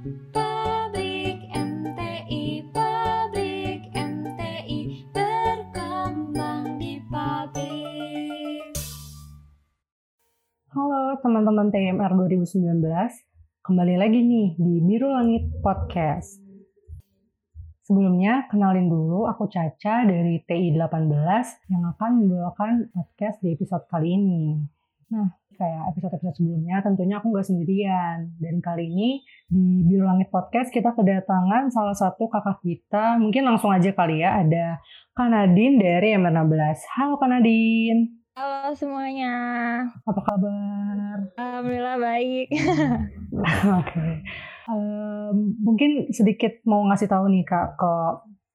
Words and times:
Halo 0.00 0.16
teman-teman 11.20 11.68
TMR 11.68 12.16
2019, 12.16 12.80
kembali 13.60 14.00
lagi 14.00 14.24
nih 14.24 14.56
di 14.56 14.80
Biru 14.80 15.12
Langit 15.12 15.60
Podcast. 15.60 16.40
Sebelumnya, 17.84 18.48
kenalin 18.48 18.88
dulu 18.88 19.28
aku 19.28 19.52
Caca 19.52 20.08
dari 20.08 20.40
TI 20.48 20.80
18 20.80 21.12
yang 21.68 21.84
akan 21.92 22.10
membawakan 22.24 22.88
podcast 22.96 23.44
di 23.44 23.52
episode 23.52 23.84
kali 23.92 24.16
ini. 24.16 24.64
Nah, 25.10 25.26
kayak 25.58 25.90
episode-episode 25.90 26.38
sebelumnya, 26.38 26.78
tentunya 26.86 27.18
aku 27.18 27.34
nggak 27.34 27.42
sendirian. 27.42 28.30
Dan 28.38 28.62
kali 28.62 28.86
ini 28.86 29.10
di 29.50 29.82
Biru 29.82 30.06
Langit 30.06 30.30
Podcast 30.30 30.70
kita 30.70 30.94
kedatangan 30.94 31.66
salah 31.74 31.98
satu 31.98 32.30
kakak 32.30 32.62
kita. 32.62 33.18
Mungkin 33.18 33.42
langsung 33.42 33.74
aja 33.74 33.90
kali 33.90 34.22
ya, 34.22 34.38
ada 34.38 34.78
Kanadin 35.18 35.82
dari 35.82 36.14
M16. 36.14 36.86
Halo 36.94 37.18
Kanadin. 37.18 38.22
Halo 38.38 38.70
semuanya, 38.72 39.34
Apa 40.06 40.22
kabar? 40.22 41.18
alhamdulillah 41.34 41.98
baik. 41.98 42.46
Oke. 43.82 44.06
Em, 44.70 45.36
mungkin 45.58 46.06
sedikit 46.14 46.62
mau 46.62 46.86
ngasih 46.86 47.10
tahu 47.10 47.26
nih 47.34 47.42
kak 47.42 47.74
ke 47.74 47.92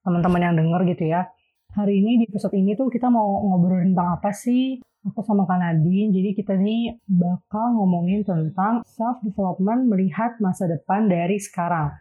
teman-teman 0.08 0.40
yang 0.42 0.56
denger 0.56 0.82
gitu 0.96 1.12
ya. 1.12 1.28
Hari 1.76 1.92
ini 1.92 2.24
di 2.24 2.26
episode 2.32 2.56
ini 2.56 2.72
tuh 2.72 2.88
kita 2.88 3.12
mau 3.12 3.44
ngobrolin 3.52 3.92
tentang 3.92 4.16
apa 4.16 4.32
sih? 4.32 4.80
Aku 5.12 5.20
sama 5.28 5.44
Kak 5.44 5.60
Nadine, 5.60 6.08
jadi 6.08 6.32
kita 6.32 6.56
nih 6.56 7.04
bakal 7.04 7.76
ngomongin 7.76 8.24
tentang 8.24 8.80
self 8.88 9.20
development 9.20 9.92
melihat 9.92 10.40
masa 10.40 10.72
depan 10.72 11.12
dari 11.12 11.36
sekarang. 11.36 11.92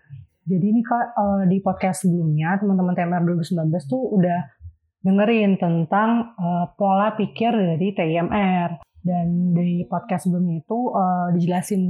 Jadi 0.46 0.62
ini 0.62 0.78
kak 0.78 1.18
eh, 1.18 1.42
di 1.50 1.58
podcast 1.58 2.06
sebelumnya 2.06 2.54
teman-teman 2.62 2.94
TMR 2.94 3.26
2019 3.26 3.90
tuh 3.90 4.14
udah 4.14 4.40
dengerin 5.02 5.58
tentang 5.58 6.38
eh, 6.38 6.66
pola 6.78 7.18
pikir 7.18 7.50
dari 7.50 7.90
TMR 7.98 8.78
dan 9.02 9.58
di 9.58 9.82
podcast 9.90 10.30
sebelumnya 10.30 10.62
itu 10.62 10.78
eh, 10.94 11.28
dijelasin 11.34 11.82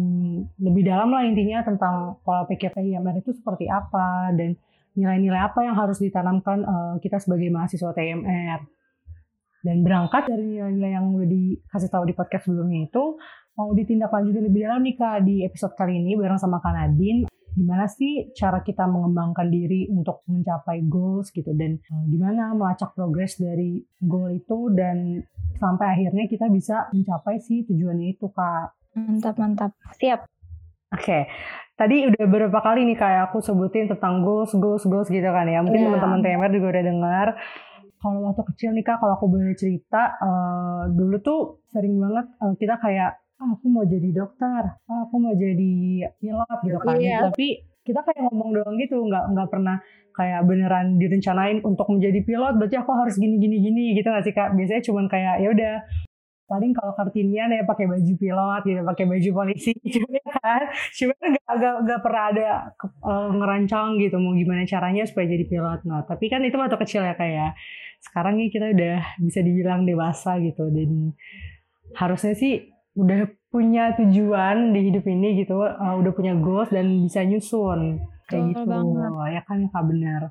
lebih 0.56 0.88
dalam 0.88 1.12
lah 1.12 1.20
intinya 1.20 1.60
tentang 1.60 2.16
pola 2.24 2.48
pikir 2.48 2.72
TMR 2.72 3.20
itu 3.20 3.36
seperti 3.36 3.68
apa 3.68 4.32
dan 4.32 4.56
nilai-nilai 4.94 5.40
apa 5.42 5.66
yang 5.66 5.74
harus 5.74 5.98
ditanamkan 5.98 6.62
eh, 6.62 6.94
kita 7.02 7.18
sebagai 7.18 7.50
mahasiswa 7.50 7.90
TMR 7.94 8.60
dan 9.64 9.76
berangkat 9.80 10.28
dari 10.28 10.44
nilai-nilai 10.58 10.92
yang 10.94 11.06
udah 11.10 11.28
dikasih 11.28 11.90
tahu 11.90 12.04
di 12.04 12.14
podcast 12.14 12.46
sebelumnya 12.46 12.86
itu 12.86 13.16
mau 13.54 13.70
ditindaklanjuti 13.70 14.40
lebih 14.44 14.60
dalam 14.66 14.82
nih 14.82 14.96
kak 14.98 15.24
di 15.24 15.46
episode 15.46 15.74
kali 15.78 16.02
ini 16.02 16.18
bareng 16.18 16.38
sama 16.42 16.58
Kak 16.58 16.74
Nadine 16.74 17.30
gimana 17.54 17.86
sih 17.86 18.34
cara 18.34 18.66
kita 18.66 18.82
mengembangkan 18.90 19.46
diri 19.46 19.86
untuk 19.86 20.26
mencapai 20.26 20.82
goals 20.90 21.30
gitu 21.30 21.54
dan 21.54 21.78
eh, 21.78 22.04
gimana 22.10 22.50
melacak 22.52 22.92
progres 22.98 23.38
dari 23.38 23.78
goal 24.02 24.34
itu 24.34 24.74
dan 24.74 25.22
sampai 25.62 25.86
akhirnya 25.94 26.26
kita 26.26 26.50
bisa 26.50 26.90
mencapai 26.90 27.38
si 27.38 27.62
tujuannya 27.62 28.18
itu 28.18 28.26
kak. 28.34 28.74
Mantap 28.98 29.38
mantap, 29.38 29.70
siap. 29.98 30.26
Oke, 30.94 31.26
tadi 31.74 32.06
udah 32.06 32.22
beberapa 32.26 32.58
kali 32.62 32.86
nih 32.86 32.98
kayak 32.98 33.22
aku 33.30 33.42
sebutin 33.42 33.90
tentang 33.90 34.22
goals, 34.22 34.54
goals, 34.54 34.86
goals 34.86 35.10
gitu 35.10 35.26
kan 35.26 35.46
ya. 35.46 35.58
Mungkin 35.60 35.80
Iya. 35.82 35.86
teman-teman 35.90 36.20
TMR 36.22 36.50
juga 36.54 36.66
udah 36.70 36.84
dengar. 36.86 37.28
Kalau 37.98 38.20
waktu 38.30 38.42
kecil 38.52 38.70
nih 38.76 38.84
kak, 38.84 39.00
kalau 39.00 39.16
aku 39.16 39.26
boleh 39.26 39.56
cerita, 39.56 40.12
eh, 40.20 40.82
dulu 40.92 41.16
tuh 41.18 41.40
sering 41.72 41.96
banget 41.96 42.26
eh, 42.36 42.54
kita 42.60 42.74
kayak, 42.76 43.10
ah, 43.40 43.48
aku 43.56 43.66
mau 43.66 43.82
jadi 43.82 44.08
dokter, 44.12 44.62
ah, 44.86 45.00
aku 45.08 45.16
mau 45.18 45.32
jadi 45.32 45.72
pilot 46.20 46.58
gitu 46.62 46.78
kan. 46.78 46.94
Iya. 47.00 47.32
Tapi 47.32 47.46
kita 47.80 48.00
kayak 48.04 48.20
ngomong 48.28 48.50
doang 48.54 48.76
gitu, 48.76 49.00
nggak 49.00 49.24
nggak 49.32 49.48
pernah 49.48 49.76
kayak 50.14 50.40
beneran 50.46 50.94
direncanain 50.94 51.58
untuk 51.64 51.88
menjadi 51.90 52.20
pilot. 52.22 52.54
Berarti 52.60 52.76
aku 52.78 52.92
harus 52.92 53.16
gini 53.16 53.40
gini 53.40 53.56
gini 53.58 53.84
gitu 53.96 54.06
nggak 54.06 54.24
sih 54.24 54.34
kak? 54.36 54.52
Biasanya 54.52 54.82
cuman 54.84 55.04
kayak 55.08 55.34
ya 55.42 55.48
udah 55.50 55.74
paling 56.44 56.76
kalau 56.76 56.92
kartinian 56.92 57.48
ya 57.50 57.64
pakai 57.64 57.88
baju 57.88 58.12
pilot 58.20 58.62
gitu, 58.68 58.80
pakai 58.84 59.04
baju 59.08 59.30
polisi 59.32 59.72
gitu 59.84 60.04
ya 60.08 60.24
kan. 60.40 60.62
Cuman 60.92 61.18
nggak 61.34 61.52
nggak 61.56 61.74
nggak 61.88 62.00
pernah 62.04 62.24
ada 62.30 62.48
eh, 62.84 63.28
ngerancang 63.32 63.88
gitu 64.00 64.16
mau 64.20 64.32
gimana 64.36 64.62
caranya 64.68 65.02
supaya 65.08 65.26
jadi 65.28 65.44
pilot. 65.48 65.80
Nah 65.88 66.04
tapi 66.04 66.28
kan 66.28 66.44
itu 66.44 66.56
waktu 66.56 66.76
kecil 66.76 67.02
ya 67.04 67.14
kayak 67.16 67.56
sekarang 68.04 68.36
nih 68.36 68.52
kita 68.52 68.66
udah 68.76 68.96
bisa 69.20 69.40
dibilang 69.40 69.88
dewasa 69.88 70.36
gitu 70.44 70.68
dan 70.68 71.16
harusnya 71.96 72.36
sih 72.36 72.68
udah 72.94 73.26
punya 73.48 73.94
tujuan 73.98 74.74
di 74.74 74.90
hidup 74.90 75.06
ini 75.06 75.42
gitu, 75.42 75.62
eh, 75.64 75.94
udah 75.98 76.12
punya 76.14 76.34
goals 76.38 76.70
dan 76.74 77.06
bisa 77.06 77.22
nyusun 77.22 78.02
kayak 78.28 78.44
Betul 78.50 78.64
gitu 78.64 78.70
banget. 78.72 79.10
ya 79.36 79.40
kan 79.44 79.58
kak 79.68 79.84
benar. 79.84 80.22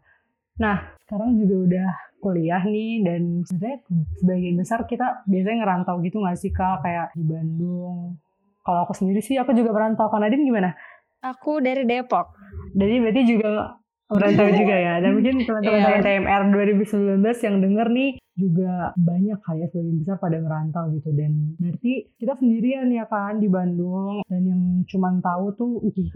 Nah 0.62 0.94
sekarang 1.06 1.38
juga 1.42 1.56
udah 1.66 1.90
kuliah 2.24 2.64
nih 2.64 3.04
dan 3.04 3.22
sebenarnya 3.44 3.80
sebagian 4.24 4.56
besar 4.56 4.80
kita 4.88 5.28
biasanya 5.28 5.58
ngerantau 5.66 6.00
gitu 6.00 6.24
nggak 6.24 6.40
sih 6.40 6.52
kak 6.56 6.80
kayak 6.86 7.12
di 7.18 7.24
Bandung. 7.28 8.16
Kalau 8.64 8.80
aku 8.88 8.96
sendiri 8.96 9.20
sih 9.20 9.36
aku 9.36 9.52
juga 9.52 9.76
merantau. 9.76 10.08
Kak 10.08 10.24
Nadine 10.24 10.48
gimana? 10.48 10.72
Aku 11.20 11.60
dari 11.60 11.84
Depok. 11.84 12.32
Jadi 12.72 12.96
berarti 13.04 13.22
juga 13.28 13.76
merantau 14.08 14.48
juga 14.64 14.76
ya. 14.80 14.94
Dan 15.04 15.20
mungkin 15.20 15.44
teman-teman 15.44 15.84
dari 15.84 16.00
TMR 16.00 16.42
2019 16.80 17.20
yang 17.44 17.56
denger 17.60 17.88
nih 17.92 18.12
juga 18.34 18.96
banyak 18.98 19.40
kali 19.46 19.62
ya 19.62 19.68
sebagian 19.68 19.98
besar 20.00 20.16
pada 20.16 20.38
merantau 20.40 20.84
gitu. 20.96 21.12
Dan 21.12 21.60
berarti 21.60 22.08
kita 22.16 22.40
sendirian 22.40 22.88
ya 22.88 23.04
kan 23.04 23.44
di 23.44 23.52
Bandung. 23.52 24.24
Dan 24.32 24.42
yang 24.48 24.62
cuman 24.88 25.20
tahu 25.20 25.46
tuh 25.60 25.72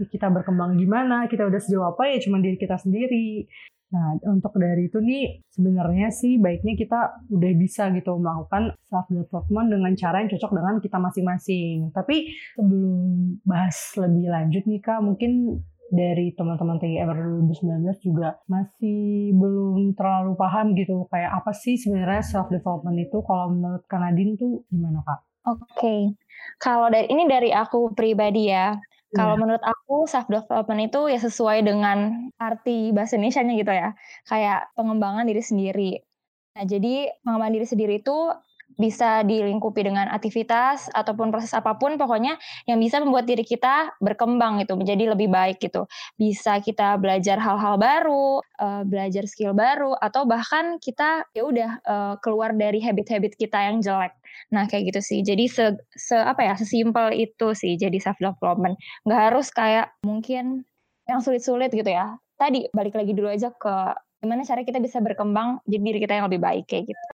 kita 0.08 0.32
berkembang 0.32 0.80
gimana, 0.80 1.28
kita 1.28 1.44
udah 1.44 1.60
sejauh 1.60 1.92
apa 1.92 2.08
ya 2.08 2.16
cuman 2.16 2.40
diri 2.40 2.56
kita 2.56 2.80
sendiri. 2.80 3.44
Nah, 3.88 4.20
untuk 4.28 4.52
dari 4.60 4.92
itu 4.92 5.00
nih 5.00 5.40
sebenarnya 5.48 6.12
sih 6.12 6.36
baiknya 6.36 6.76
kita 6.76 7.24
udah 7.32 7.52
bisa 7.56 7.88
gitu 7.96 8.20
melakukan 8.20 8.76
self 8.84 9.08
development 9.08 9.72
dengan 9.72 9.92
cara 9.96 10.20
yang 10.20 10.28
cocok 10.28 10.52
dengan 10.52 10.74
kita 10.76 10.98
masing-masing. 11.00 11.76
Tapi 11.96 12.16
sebelum 12.52 13.40
bahas 13.48 13.76
lebih 13.96 14.28
lanjut 14.28 14.64
nih 14.68 14.80
Kak, 14.84 15.00
mungkin 15.00 15.64
dari 15.88 16.36
teman-teman 16.36 16.76
TGR 16.76 17.08
2019 17.48 18.04
juga 18.04 18.36
masih 18.44 19.32
belum 19.32 19.96
terlalu 19.96 20.36
paham 20.36 20.76
gitu 20.76 21.08
kayak 21.08 21.40
apa 21.40 21.56
sih 21.56 21.80
sebenarnya 21.80 22.20
self 22.20 22.52
development 22.52 23.00
itu 23.00 23.24
kalau 23.24 23.56
menurut 23.56 23.88
Kanadin 23.88 24.36
tuh 24.36 24.68
gimana 24.68 25.00
Kak? 25.00 25.20
Oke, 25.48 26.12
kalau 26.60 26.92
dari 26.92 27.08
ini 27.08 27.24
dari 27.24 27.48
aku 27.56 27.96
pribadi 27.96 28.52
ya. 28.52 28.76
Kalau 29.16 29.40
menurut 29.40 29.64
aku 29.64 30.04
self 30.04 30.28
development 30.28 30.92
itu 30.92 31.00
ya 31.08 31.16
sesuai 31.16 31.64
dengan 31.64 32.28
arti 32.36 32.92
bahasa 32.92 33.16
Indonesia-nya 33.16 33.54
gitu 33.56 33.72
ya. 33.72 33.88
Kayak 34.28 34.68
pengembangan 34.76 35.24
diri 35.24 35.40
sendiri. 35.40 35.92
Nah, 36.58 36.64
jadi 36.68 37.08
pengembangan 37.24 37.54
diri 37.56 37.66
sendiri 37.68 37.94
itu 38.04 38.18
bisa 38.76 39.24
dilingkupi 39.24 39.80
dengan 39.80 40.12
aktivitas 40.12 40.92
ataupun 40.92 41.32
proses 41.32 41.56
apa 41.56 41.74
pun 41.80 41.96
pokoknya 41.96 42.36
yang 42.68 42.76
bisa 42.76 43.00
membuat 43.00 43.24
diri 43.24 43.40
kita 43.42 43.96
berkembang 43.98 44.60
gitu 44.60 44.76
menjadi 44.76 45.16
lebih 45.16 45.32
baik 45.32 45.56
gitu 45.58 45.88
bisa 46.20 46.60
kita 46.60 47.00
belajar 47.00 47.40
hal-hal 47.40 47.80
baru 47.80 48.44
eh, 48.44 48.82
belajar 48.84 49.24
skill 49.24 49.56
baru 49.56 49.96
atau 49.96 50.28
bahkan 50.28 50.76
kita 50.78 51.24
ya 51.32 51.42
udah 51.48 51.70
eh, 51.80 52.14
keluar 52.20 52.52
dari 52.52 52.78
habit-habit 52.84 53.40
kita 53.40 53.58
yang 53.72 53.80
jelek 53.80 54.14
nah 54.54 54.64
kayak 54.70 54.94
gitu 54.94 55.00
sih 55.04 55.18
jadi 55.26 55.44
se, 55.50 55.64
se- 55.96 56.26
apa 56.32 56.40
ya 56.48 56.54
sesimpel 56.58 57.12
itu 57.14 57.46
sih 57.54 57.74
jadi 57.78 57.98
self 58.00 58.18
development 58.22 58.74
nggak 59.06 59.20
harus 59.30 59.46
kayak 59.52 59.92
mungkin 60.06 60.64
yang 61.08 61.20
sulit-sulit 61.24 61.70
gitu 61.72 61.88
ya 61.88 62.16
tadi 62.38 62.68
balik 62.76 62.94
lagi 62.98 63.12
dulu 63.16 63.28
aja 63.32 63.50
ke 63.54 63.74
gimana 64.22 64.42
cara 64.42 64.62
kita 64.66 64.78
bisa 64.82 64.98
berkembang 65.02 65.62
jadi 65.66 65.82
diri 65.82 65.98
kita 66.02 66.14
yang 66.18 66.26
lebih 66.30 66.42
baik 66.42 66.64
kayak 66.70 66.90
gitu 66.90 67.06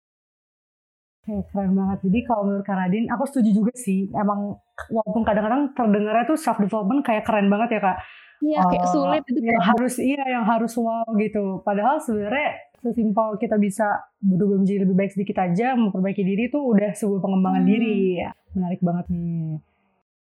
Oke, 1.25 1.41
keren 1.49 1.73
banget. 1.73 1.99
Jadi 2.05 2.19
kalau 2.29 2.43
menurut 2.45 2.67
Kanadin, 2.69 3.09
aku 3.09 3.25
setuju 3.25 3.51
juga 3.65 3.73
sih. 3.73 4.13
Emang 4.13 4.61
walaupun 4.93 5.25
kadang-kadang 5.25 5.73
terdengarnya 5.73 6.25
tuh 6.29 6.37
self 6.37 6.61
development 6.61 7.01
kayak 7.01 7.25
keren 7.25 7.49
banget 7.49 7.69
ya 7.77 7.81
kak. 7.81 7.97
Iya 8.45 8.61
kayak 8.69 8.85
Eh, 8.85 8.93
sulit 8.93 9.23
itu 9.25 9.41
yang 9.41 9.57
kayak 9.57 9.65
harus 9.73 9.95
iya 10.05 10.23
yang 10.37 10.45
harus 10.45 10.73
wow 10.77 11.09
gitu. 11.17 11.65
Padahal 11.65 11.97
sebenarnya 12.05 12.61
sesimpel 12.85 13.41
kita 13.41 13.57
bisa 13.57 13.89
berubah 14.21 14.61
menjadi 14.61 14.85
lebih 14.85 14.95
baik 14.95 15.13
sedikit 15.13 15.41
aja, 15.41 15.73
memperbaiki 15.75 16.21
diri 16.21 16.47
itu 16.47 16.61
udah 16.61 16.93
sebuah 16.93 17.19
pengembangan 17.19 17.65
Hmm. 17.65 17.71
diri. 17.73 17.97
Ya, 18.21 18.31
menarik 18.53 18.81
banget 18.81 19.07
nih. 19.09 19.59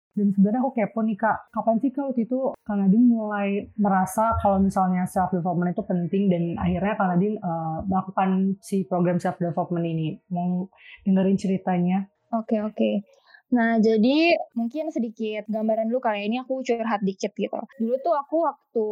Dan 0.09 0.35
sebenarnya 0.35 0.59
aku 0.59 0.71
kepo 0.73 0.99
nih 0.99 1.15
kak, 1.15 1.37
kapan 1.49 1.79
sih 1.79 1.91
kak 1.93 2.11
waktu 2.11 2.27
itu 2.27 2.51
Kak 2.59 2.75
Nadine 2.75 3.07
mulai 3.07 3.49
merasa 3.77 4.35
kalau 4.35 4.59
misalnya 4.59 5.07
self 5.07 5.31
development 5.31 5.71
itu 5.71 5.83
penting 5.85 6.23
dan 6.27 6.43
akhirnya 6.59 6.93
Kak 6.93 7.07
Nadine 7.07 7.37
eh, 7.39 7.77
melakukan 7.87 8.29
si 8.59 8.83
program 8.83 9.15
self 9.15 9.39
development 9.39 9.85
ini. 9.85 10.19
Mau 10.27 10.67
dengerin 11.05 11.37
ceritanya? 11.39 12.03
Oke 12.35 12.59
oke. 12.59 13.05
Nah 13.49 13.79
jadi 13.79 14.35
mungkin 14.53 14.91
sedikit 14.91 15.47
gambaran 15.47 15.87
dulu 15.87 16.03
kali 16.03 16.21
ya. 16.21 16.25
ini 16.27 16.37
aku 16.37 16.61
curhat 16.61 16.99
dikit 16.99 17.31
gitu. 17.33 17.55
Dulu 17.79 17.95
tuh 17.97 18.13
aku 18.13 18.35
waktu 18.43 18.87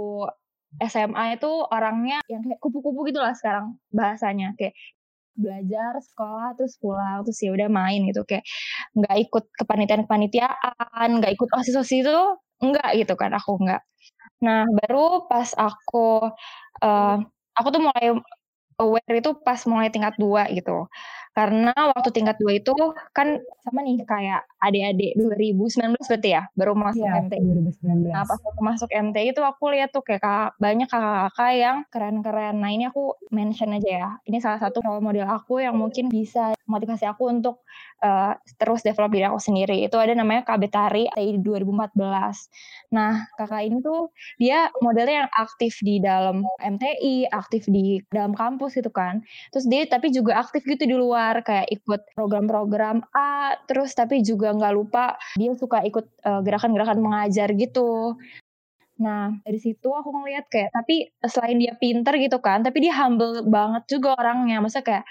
SMA 0.84 1.40
itu 1.40 1.50
orangnya 1.74 2.20
yang 2.32 2.42
kayak 2.46 2.60
kupu-kupu 2.64 3.10
gitu 3.10 3.20
lah 3.24 3.34
sekarang 3.38 3.78
bahasanya. 3.94 4.54
Kayak 4.60 4.76
belajar 5.38 5.94
sekolah 6.02 6.58
terus 6.58 6.76
pulang 6.82 7.22
terus 7.26 7.40
ya 7.46 7.52
udah 7.54 7.70
main 7.72 8.02
gitu. 8.10 8.22
Kayak 8.28 8.46
nggak 8.98 9.16
ikut 9.30 9.44
kepanitiaan 9.60 10.04
kepanitiaan 10.10 11.10
nggak 11.22 11.32
ikut 11.38 11.50
osis 11.60 11.76
osis 11.80 12.04
itu 12.06 12.18
enggak 12.64 12.90
gitu 13.00 13.14
kan 13.20 13.32
aku 13.38 13.58
enggak 13.62 13.82
Nah, 14.46 14.66
baru 14.70 15.26
pas 15.30 15.50
aku 15.58 16.30
uh, 16.86 17.16
aku 17.58 17.68
tuh 17.74 17.82
mulai 17.82 18.06
aware 18.82 19.16
itu 19.22 19.32
pas 19.46 19.60
mulai 19.70 19.90
tingkat 19.94 20.14
2 20.22 20.46
gitu. 20.58 20.86
Karena 21.38 21.70
waktu 21.94 22.10
tingkat 22.10 22.42
2 22.42 22.58
itu 22.58 22.74
kan 23.14 23.38
sama 23.62 23.86
nih 23.86 24.02
kayak 24.10 24.42
adik-adik 24.58 25.14
2019 25.14 25.94
berarti 26.02 26.30
ya 26.34 26.50
baru 26.58 26.74
masuk 26.74 27.06
Iya, 27.06 27.30
MTI. 27.30 27.42
2019. 27.78 28.10
Nah, 28.10 28.24
pas 28.26 28.42
aku 28.42 28.62
masuk 28.66 28.90
MTI 28.90 29.38
itu 29.38 29.42
aku 29.46 29.64
lihat 29.70 29.94
tuh 29.94 30.02
kayak 30.02 30.26
kakak, 30.26 30.58
banyak 30.58 30.90
kakak-kakak 30.90 31.52
yang 31.54 31.78
keren-keren. 31.94 32.56
Nah, 32.58 32.74
ini 32.74 32.90
aku 32.90 33.14
mention 33.30 33.78
aja 33.78 33.90
ya. 33.90 34.10
Ini 34.26 34.42
salah 34.42 34.58
satu 34.58 34.82
role 34.82 35.06
model 35.06 35.30
aku 35.30 35.62
yang 35.62 35.78
mungkin 35.78 36.10
bisa 36.10 36.58
motivasi 36.66 37.06
aku 37.06 37.30
untuk 37.30 37.62
uh, 38.02 38.34
terus 38.58 38.82
develop 38.82 39.14
diri 39.14 39.30
aku 39.30 39.38
sendiri. 39.38 39.86
Itu 39.86 40.02
ada 40.02 40.18
namanya 40.18 40.42
Kak 40.42 40.58
Betari 40.64 41.06
TI 41.14 41.38
2014. 41.38 42.02
Nah, 42.98 43.30
kakak 43.38 43.62
ini 43.62 43.78
tuh 43.86 44.10
dia 44.42 44.74
modelnya 44.82 45.28
yang 45.28 45.32
aktif 45.38 45.78
di 45.86 46.02
dalam 46.02 46.42
MTI, 46.58 47.30
aktif 47.30 47.70
di 47.70 48.02
dalam 48.10 48.34
kampus 48.34 48.80
gitu 48.80 48.90
kan. 48.90 49.22
Terus 49.54 49.66
dia 49.70 49.86
tapi 49.86 50.10
juga 50.10 50.40
aktif 50.42 50.66
gitu 50.66 50.84
di 50.88 50.96
luar 50.98 51.27
kayak 51.44 51.68
ikut 51.72 52.02
program-program 52.16 53.04
A, 53.16 53.58
terus 53.68 53.96
tapi 53.96 54.24
juga 54.24 54.54
nggak 54.56 54.74
lupa 54.76 55.16
dia 55.36 55.52
suka 55.56 55.84
ikut 55.84 56.06
uh, 56.24 56.42
gerakan-gerakan 56.46 57.00
mengajar 57.00 57.52
gitu. 57.56 58.16
Nah, 58.98 59.30
dari 59.46 59.62
situ 59.62 59.94
aku 59.94 60.10
ngeliat 60.10 60.50
kayak, 60.50 60.74
tapi 60.74 61.14
selain 61.22 61.62
dia 61.62 61.78
pinter 61.78 62.18
gitu 62.18 62.42
kan, 62.42 62.66
tapi 62.66 62.82
dia 62.82 62.94
humble 62.98 63.46
banget 63.46 63.86
juga 63.86 64.18
orangnya. 64.18 64.58
Maksudnya 64.58 64.86
kayak, 64.86 65.06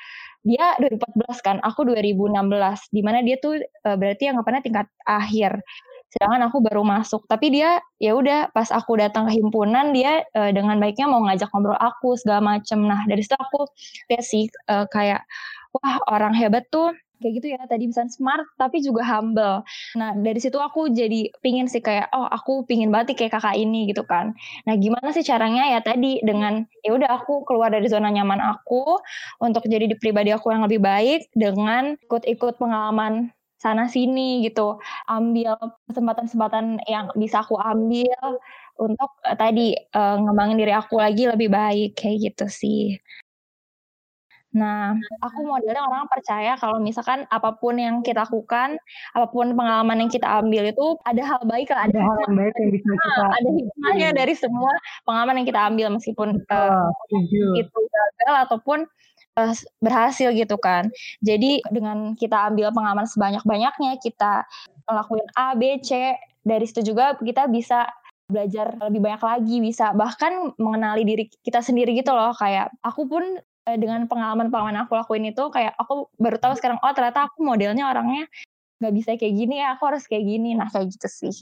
dia 0.47 0.67
2014 0.83 1.47
kan, 1.47 1.57
aku 1.63 1.87
2016. 1.87 2.95
Di 2.95 3.03
mana 3.03 3.23
dia 3.23 3.39
tuh 3.39 3.63
uh, 3.63 3.97
berarti 3.99 4.31
anggapannya 4.31 4.63
tingkat 4.67 4.87
akhir. 5.07 5.63
Sedangkan 6.11 6.51
aku 6.51 6.59
baru 6.63 6.83
masuk. 6.83 7.27
Tapi 7.31 7.47
dia, 7.55 7.79
ya 8.03 8.15
udah 8.19 8.51
pas 8.51 8.71
aku 8.75 8.99
datang 8.99 9.31
ke 9.31 9.39
himpunan, 9.39 9.95
dia 9.95 10.23
uh, 10.35 10.51
dengan 10.51 10.79
baiknya 10.83 11.07
mau 11.07 11.23
ngajak 11.27 11.51
ngobrol 11.55 11.79
aku, 11.79 12.19
segala 12.19 12.43
macem. 12.59 12.83
Nah, 12.83 13.07
dari 13.07 13.23
situ 13.23 13.39
aku 13.39 13.71
lihat 14.11 14.25
sih 14.27 14.51
uh, 14.71 14.87
kayak, 14.91 15.23
wah 15.77 15.97
orang 16.09 16.33
hebat 16.33 16.65
tuh 16.73 16.93
kayak 17.21 17.33
gitu 17.41 17.47
ya 17.57 17.61
tadi 17.65 17.89
bisa 17.89 18.05
smart 18.13 18.45
tapi 18.61 18.85
juga 18.85 19.03
humble. 19.05 19.65
Nah 19.97 20.13
dari 20.21 20.37
situ 20.41 20.61
aku 20.61 20.93
jadi 20.93 21.33
pingin 21.41 21.65
sih 21.69 21.81
kayak 21.81 22.13
oh 22.13 22.29
aku 22.29 22.69
pingin 22.69 22.93
banget 22.93 23.17
kayak 23.17 23.41
kakak 23.41 23.57
ini 23.57 23.89
gitu 23.91 24.05
kan. 24.05 24.37
Nah 24.69 24.75
gimana 24.77 25.09
sih 25.17 25.25
caranya 25.25 25.65
ya 25.73 25.81
tadi 25.81 26.21
dengan 26.21 26.65
ya 26.85 26.93
udah 26.97 27.11
aku 27.17 27.49
keluar 27.49 27.73
dari 27.73 27.89
zona 27.89 28.13
nyaman 28.13 28.41
aku 28.41 29.01
untuk 29.41 29.65
jadi 29.65 29.89
di 29.89 29.97
pribadi 29.97 30.31
aku 30.33 30.53
yang 30.53 30.65
lebih 30.69 30.81
baik 30.85 31.29
dengan 31.33 31.97
ikut-ikut 32.05 32.61
pengalaman 32.61 33.33
sana 33.57 33.89
sini 33.89 34.45
gitu 34.45 34.77
ambil 35.09 35.57
kesempatan-kesempatan 35.89 36.85
yang 36.85 37.09
bisa 37.17 37.41
aku 37.41 37.57
ambil 37.57 38.37
untuk 38.77 39.11
uh, 39.25 39.37
tadi 39.37 39.73
uh, 39.97 40.21
ngembangin 40.21 40.61
diri 40.61 40.73
aku 40.77 41.01
lagi 41.01 41.25
lebih 41.25 41.49
baik 41.49 41.97
kayak 41.97 42.33
gitu 42.33 42.47
sih. 42.53 43.01
Nah, 44.57 44.97
aku 45.21 45.45
modelnya 45.45 45.85
orang 45.85 46.09
percaya 46.09 46.57
kalau 46.57 46.81
misalkan 46.81 47.29
apa 47.29 47.53
pun 47.61 47.77
yang 47.77 48.01
kita 48.01 48.25
lakukan, 48.25 48.81
apa 49.13 49.27
pun 49.29 49.53
pengalaman 49.53 50.01
yang 50.01 50.11
kita 50.11 50.25
ambil 50.41 50.65
itu 50.65 50.97
ada 51.05 51.23
hal 51.23 51.41
baik 51.45 51.69
lah, 51.69 51.85
ada, 51.85 52.01
hal 52.01 52.33
baik 52.33 52.55
yang 52.57 52.71
bisa 52.73 52.89
kita 52.89 53.25
ada 53.37 53.51
hikmahnya 53.53 54.09
dari 54.17 54.33
semua 54.33 54.73
pengalaman 55.05 55.45
yang 55.45 55.49
kita 55.53 55.61
ambil 55.61 55.87
meskipun 56.01 56.41
uh, 56.49 56.89
itu 57.53 57.79
gagal 57.85 58.35
ataupun 58.49 58.89
uh, 59.37 59.53
berhasil 59.85 60.33
gitu 60.33 60.57
kan. 60.57 60.89
Jadi 61.21 61.61
dengan 61.69 62.17
kita 62.17 62.49
ambil 62.49 62.73
pengalaman 62.73 63.05
sebanyak-banyaknya, 63.05 64.01
kita 64.01 64.49
ngelakuin 64.89 65.27
A, 65.37 65.53
B, 65.53 65.85
C, 65.85 66.17
dari 66.41 66.65
situ 66.65 66.97
juga 66.97 67.13
kita 67.21 67.45
bisa 67.53 67.85
belajar 68.27 68.75
lebih 68.83 69.07
banyak 69.07 69.23
lagi, 69.23 69.57
bisa 69.63 69.95
bahkan 69.95 70.51
mengenali 70.59 71.07
diri 71.07 71.25
kita 71.45 71.63
sendiri 71.63 71.95
gitu 71.95 72.11
loh. 72.11 72.35
Kayak 72.35 72.75
aku 72.83 73.07
pun 73.07 73.23
dengan 73.75 74.07
pengalaman-pengalaman 74.07 74.87
aku 74.87 74.95
lakuin 74.95 75.35
itu 75.35 75.43
kayak 75.51 75.75
aku 75.75 76.07
baru 76.23 76.39
tahu 76.39 76.55
sekarang 76.55 76.79
oh 76.79 76.93
ternyata 76.95 77.27
aku 77.27 77.43
modelnya 77.43 77.91
orangnya 77.91 78.31
nggak 78.79 78.95
bisa 78.95 79.11
kayak 79.17 79.35
gini 79.35 79.55
ya 79.59 79.75
aku 79.75 79.83
harus 79.89 80.05
kayak 80.07 80.25
gini. 80.25 80.55
Nah 80.55 80.69
kayak 80.69 80.93
gitu 80.95 81.09
sih. 81.09 81.35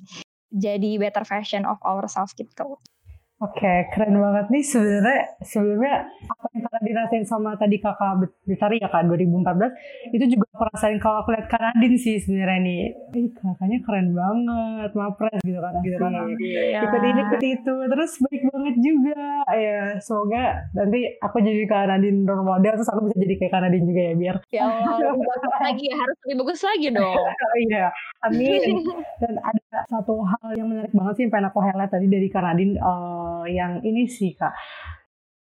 Jadi 0.54 0.96
better 1.02 1.26
version 1.26 1.66
of 1.66 1.82
ourselves 1.82 2.30
gitu. 2.38 2.78
Oke, 3.42 3.60
okay, 3.60 3.90
keren 3.90 4.14
banget 4.22 4.46
nih. 4.54 4.62
Sebenarnya 4.62 5.20
sebelumnya 5.42 6.06
apa 6.30 6.44
yang 6.54 6.62
dirasain 6.84 7.24
sama 7.24 7.56
tadi 7.56 7.80
kakak 7.80 8.28
Betari 8.44 8.78
ya 8.78 8.88
kak 8.92 9.08
2014 9.08 10.14
itu 10.14 10.24
juga 10.36 10.46
aku 10.52 10.64
rasain 10.70 10.98
kalau 11.00 11.24
aku 11.24 11.32
lihat 11.34 11.48
Kanadin 11.48 11.94
sih 11.98 12.20
sebenarnya 12.20 12.60
nih, 12.60 12.82
eh, 13.16 13.28
kakaknya 13.34 13.78
keren 13.82 14.08
banget, 14.14 14.90
mapres 14.94 15.40
gitu 15.42 15.58
kan, 15.58 15.72
gitu 15.82 15.96
kan, 15.98 16.12
ya. 16.38 16.80
ikut 16.84 17.02
ini 17.02 17.20
ikut 17.26 17.42
itu, 17.42 17.74
terus 17.90 18.12
baik 18.22 18.42
banget 18.52 18.76
juga, 18.78 19.24
ya 19.50 19.80
semoga 19.98 20.44
nanti 20.76 21.00
aku 21.18 21.36
jadi 21.40 21.64
Kanadin 21.66 22.28
role 22.28 22.44
model 22.44 22.72
terus 22.76 22.90
aku 22.92 23.08
bisa 23.08 23.16
jadi 23.18 23.34
kayak 23.40 23.52
Kanadin 23.56 23.84
juga 23.88 24.00
ya 24.04 24.14
biar. 24.14 24.36
Ya 24.52 24.62
Allah, 24.68 25.14
lagi 25.64 25.86
harus 25.90 26.16
lebih 26.28 26.36
bagus 26.44 26.60
lagi 26.62 26.88
dong. 26.92 27.26
iya, 27.66 27.86
amin. 28.22 28.84
Dan 29.18 29.34
ada 29.40 29.78
satu 29.88 30.22
hal 30.22 30.48
yang 30.54 30.68
menarik 30.68 30.92
banget 30.92 31.14
sih 31.16 31.22
yang 31.26 31.32
pengen 31.32 31.48
aku 31.50 31.58
highlight 31.64 31.90
tadi 31.90 32.06
dari 32.06 32.28
Kanadin. 32.28 32.76
Uh, 32.78 33.42
yang 33.48 33.80
ini 33.84 34.08
sih 34.08 34.32
kak 34.36 34.52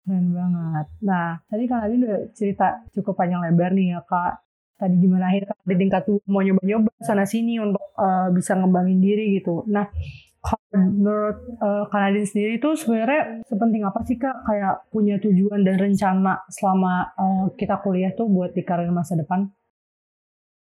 keren 0.06 0.30
banget. 0.30 0.86
Nah 1.02 1.42
tadi 1.50 1.62
kak 1.66 1.78
Nadine 1.82 2.04
udah 2.06 2.22
cerita 2.30 2.66
cukup 2.94 3.18
panjang 3.18 3.42
lebar 3.42 3.74
nih 3.74 3.98
ya 3.98 4.00
kak. 4.06 4.46
Tadi 4.78 4.94
gimana 5.02 5.26
akhirnya 5.34 5.50
kak 5.50 5.58
di 5.66 5.76
tingkat 5.76 6.02
tuh 6.06 6.22
mau 6.30 6.46
nyoba-nyoba 6.46 6.90
sana 7.02 7.26
sini 7.26 7.58
untuk 7.58 7.82
uh, 7.98 8.30
bisa 8.30 8.54
ngembangin 8.54 9.02
diri 9.02 9.42
gitu. 9.42 9.66
Nah 9.66 9.90
kalau 10.46 10.70
menurut 10.78 11.38
uh, 11.58 11.84
Kak 11.90 11.98
Nadine 12.06 12.28
sendiri 12.28 12.52
itu 12.62 12.70
sebenarnya 12.78 13.42
sepenting 13.50 13.82
apa 13.82 13.98
sih 14.06 14.14
kak 14.14 14.46
kayak 14.46 14.86
punya 14.94 15.18
tujuan 15.18 15.66
dan 15.66 15.74
rencana 15.74 16.46
selama 16.46 17.10
uh, 17.18 17.44
kita 17.58 17.82
kuliah 17.82 18.14
tuh 18.14 18.30
buat 18.30 18.54
di 18.54 18.62
karir 18.62 18.94
masa 18.94 19.18
depan? 19.18 19.50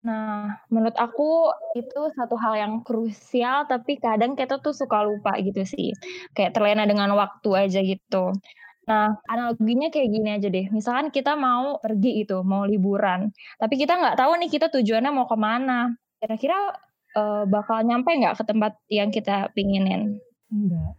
Nah, 0.04 0.60
menurut 0.68 0.94
aku 1.00 1.48
itu 1.80 2.12
satu 2.12 2.36
hal 2.36 2.60
yang 2.60 2.74
krusial, 2.84 3.64
tapi 3.64 3.96
kadang 3.96 4.36
kita 4.36 4.60
tuh 4.60 4.76
suka 4.76 5.00
lupa 5.00 5.32
gitu 5.40 5.64
sih. 5.64 5.96
Kayak 6.36 6.52
terlena 6.52 6.84
dengan 6.84 7.08
waktu 7.16 7.50
aja 7.56 7.80
gitu. 7.80 8.36
Nah, 8.84 9.16
analoginya 9.28 9.88
kayak 9.88 10.08
gini 10.12 10.28
aja 10.36 10.48
deh. 10.52 10.68
Misalkan 10.68 11.08
kita 11.08 11.34
mau 11.34 11.80
pergi 11.80 12.24
itu, 12.24 12.40
mau 12.44 12.68
liburan. 12.68 13.32
Tapi 13.56 13.74
kita 13.80 13.96
nggak 13.96 14.16
tahu 14.20 14.32
nih 14.40 14.50
kita 14.52 14.68
tujuannya 14.68 15.10
mau 15.12 15.24
ke 15.24 15.36
mana. 15.40 15.96
Kira-kira 16.20 16.56
uh, 17.16 17.44
bakal 17.48 17.80
nyampe 17.84 18.12
nggak 18.12 18.36
ke 18.36 18.44
tempat 18.44 18.72
yang 18.92 19.08
kita 19.08 19.48
pinginin? 19.56 20.20
Enggak. 20.52 20.92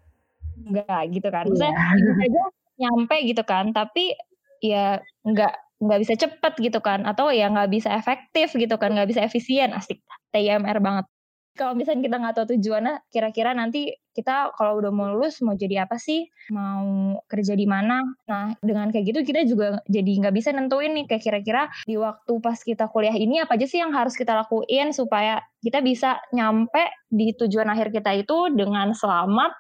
Enggak 0.65 1.01
gitu 1.13 1.27
kan. 1.29 1.45
Misalnya 1.45 1.77
iya. 1.77 2.25
aja 2.25 2.43
nyampe 2.75 3.15
gitu 3.23 3.43
kan, 3.45 3.65
tapi 3.71 4.17
ya 4.59 4.99
nggak 5.21 5.53
nggak 5.75 5.99
bisa 6.01 6.13
cepet 6.15 6.53
gitu 6.57 6.79
kan 6.79 7.03
atau 7.03 7.27
ya 7.29 7.51
nggak 7.51 7.67
bisa 7.67 7.91
efektif 7.91 8.55
gitu 8.55 8.79
kan 8.79 8.95
nggak 8.95 9.11
bisa 9.11 9.27
efisien 9.27 9.75
asik 9.75 9.99
TMR 10.31 10.79
banget 10.79 11.05
kalau 11.55 11.73
misalnya 11.73 12.03
kita 12.03 12.17
nggak 12.19 12.35
tahu 12.35 12.47
tujuannya 12.55 12.93
kira-kira 13.09 13.55
nanti 13.55 13.95
kita 14.11 14.51
kalau 14.59 14.79
udah 14.83 14.91
mau 14.91 15.07
lulus 15.15 15.39
mau 15.39 15.55
jadi 15.55 15.87
apa 15.87 15.95
sih? 15.95 16.27
Mau 16.51 17.15
kerja 17.31 17.55
di 17.55 17.63
mana? 17.63 18.03
Nah 18.27 18.55
dengan 18.59 18.91
kayak 18.91 19.15
gitu 19.15 19.19
kita 19.23 19.47
juga 19.47 19.79
jadi 19.87 20.11
nggak 20.19 20.35
bisa 20.35 20.51
nentuin 20.51 20.91
nih 20.91 21.07
kayak 21.07 21.23
kira-kira 21.23 21.71
di 21.87 21.95
waktu 21.95 22.33
pas 22.43 22.59
kita 22.59 22.91
kuliah 22.91 23.15
ini 23.15 23.39
apa 23.39 23.55
aja 23.55 23.65
sih 23.65 23.79
yang 23.79 23.95
harus 23.95 24.19
kita 24.19 24.35
lakuin 24.35 24.91
supaya 24.91 25.39
kita 25.63 25.79
bisa 25.79 26.19
nyampe 26.35 26.91
di 27.07 27.31
tujuan 27.39 27.71
akhir 27.71 27.95
kita 27.95 28.11
itu 28.19 28.51
dengan 28.51 28.91
selamat 28.91 29.55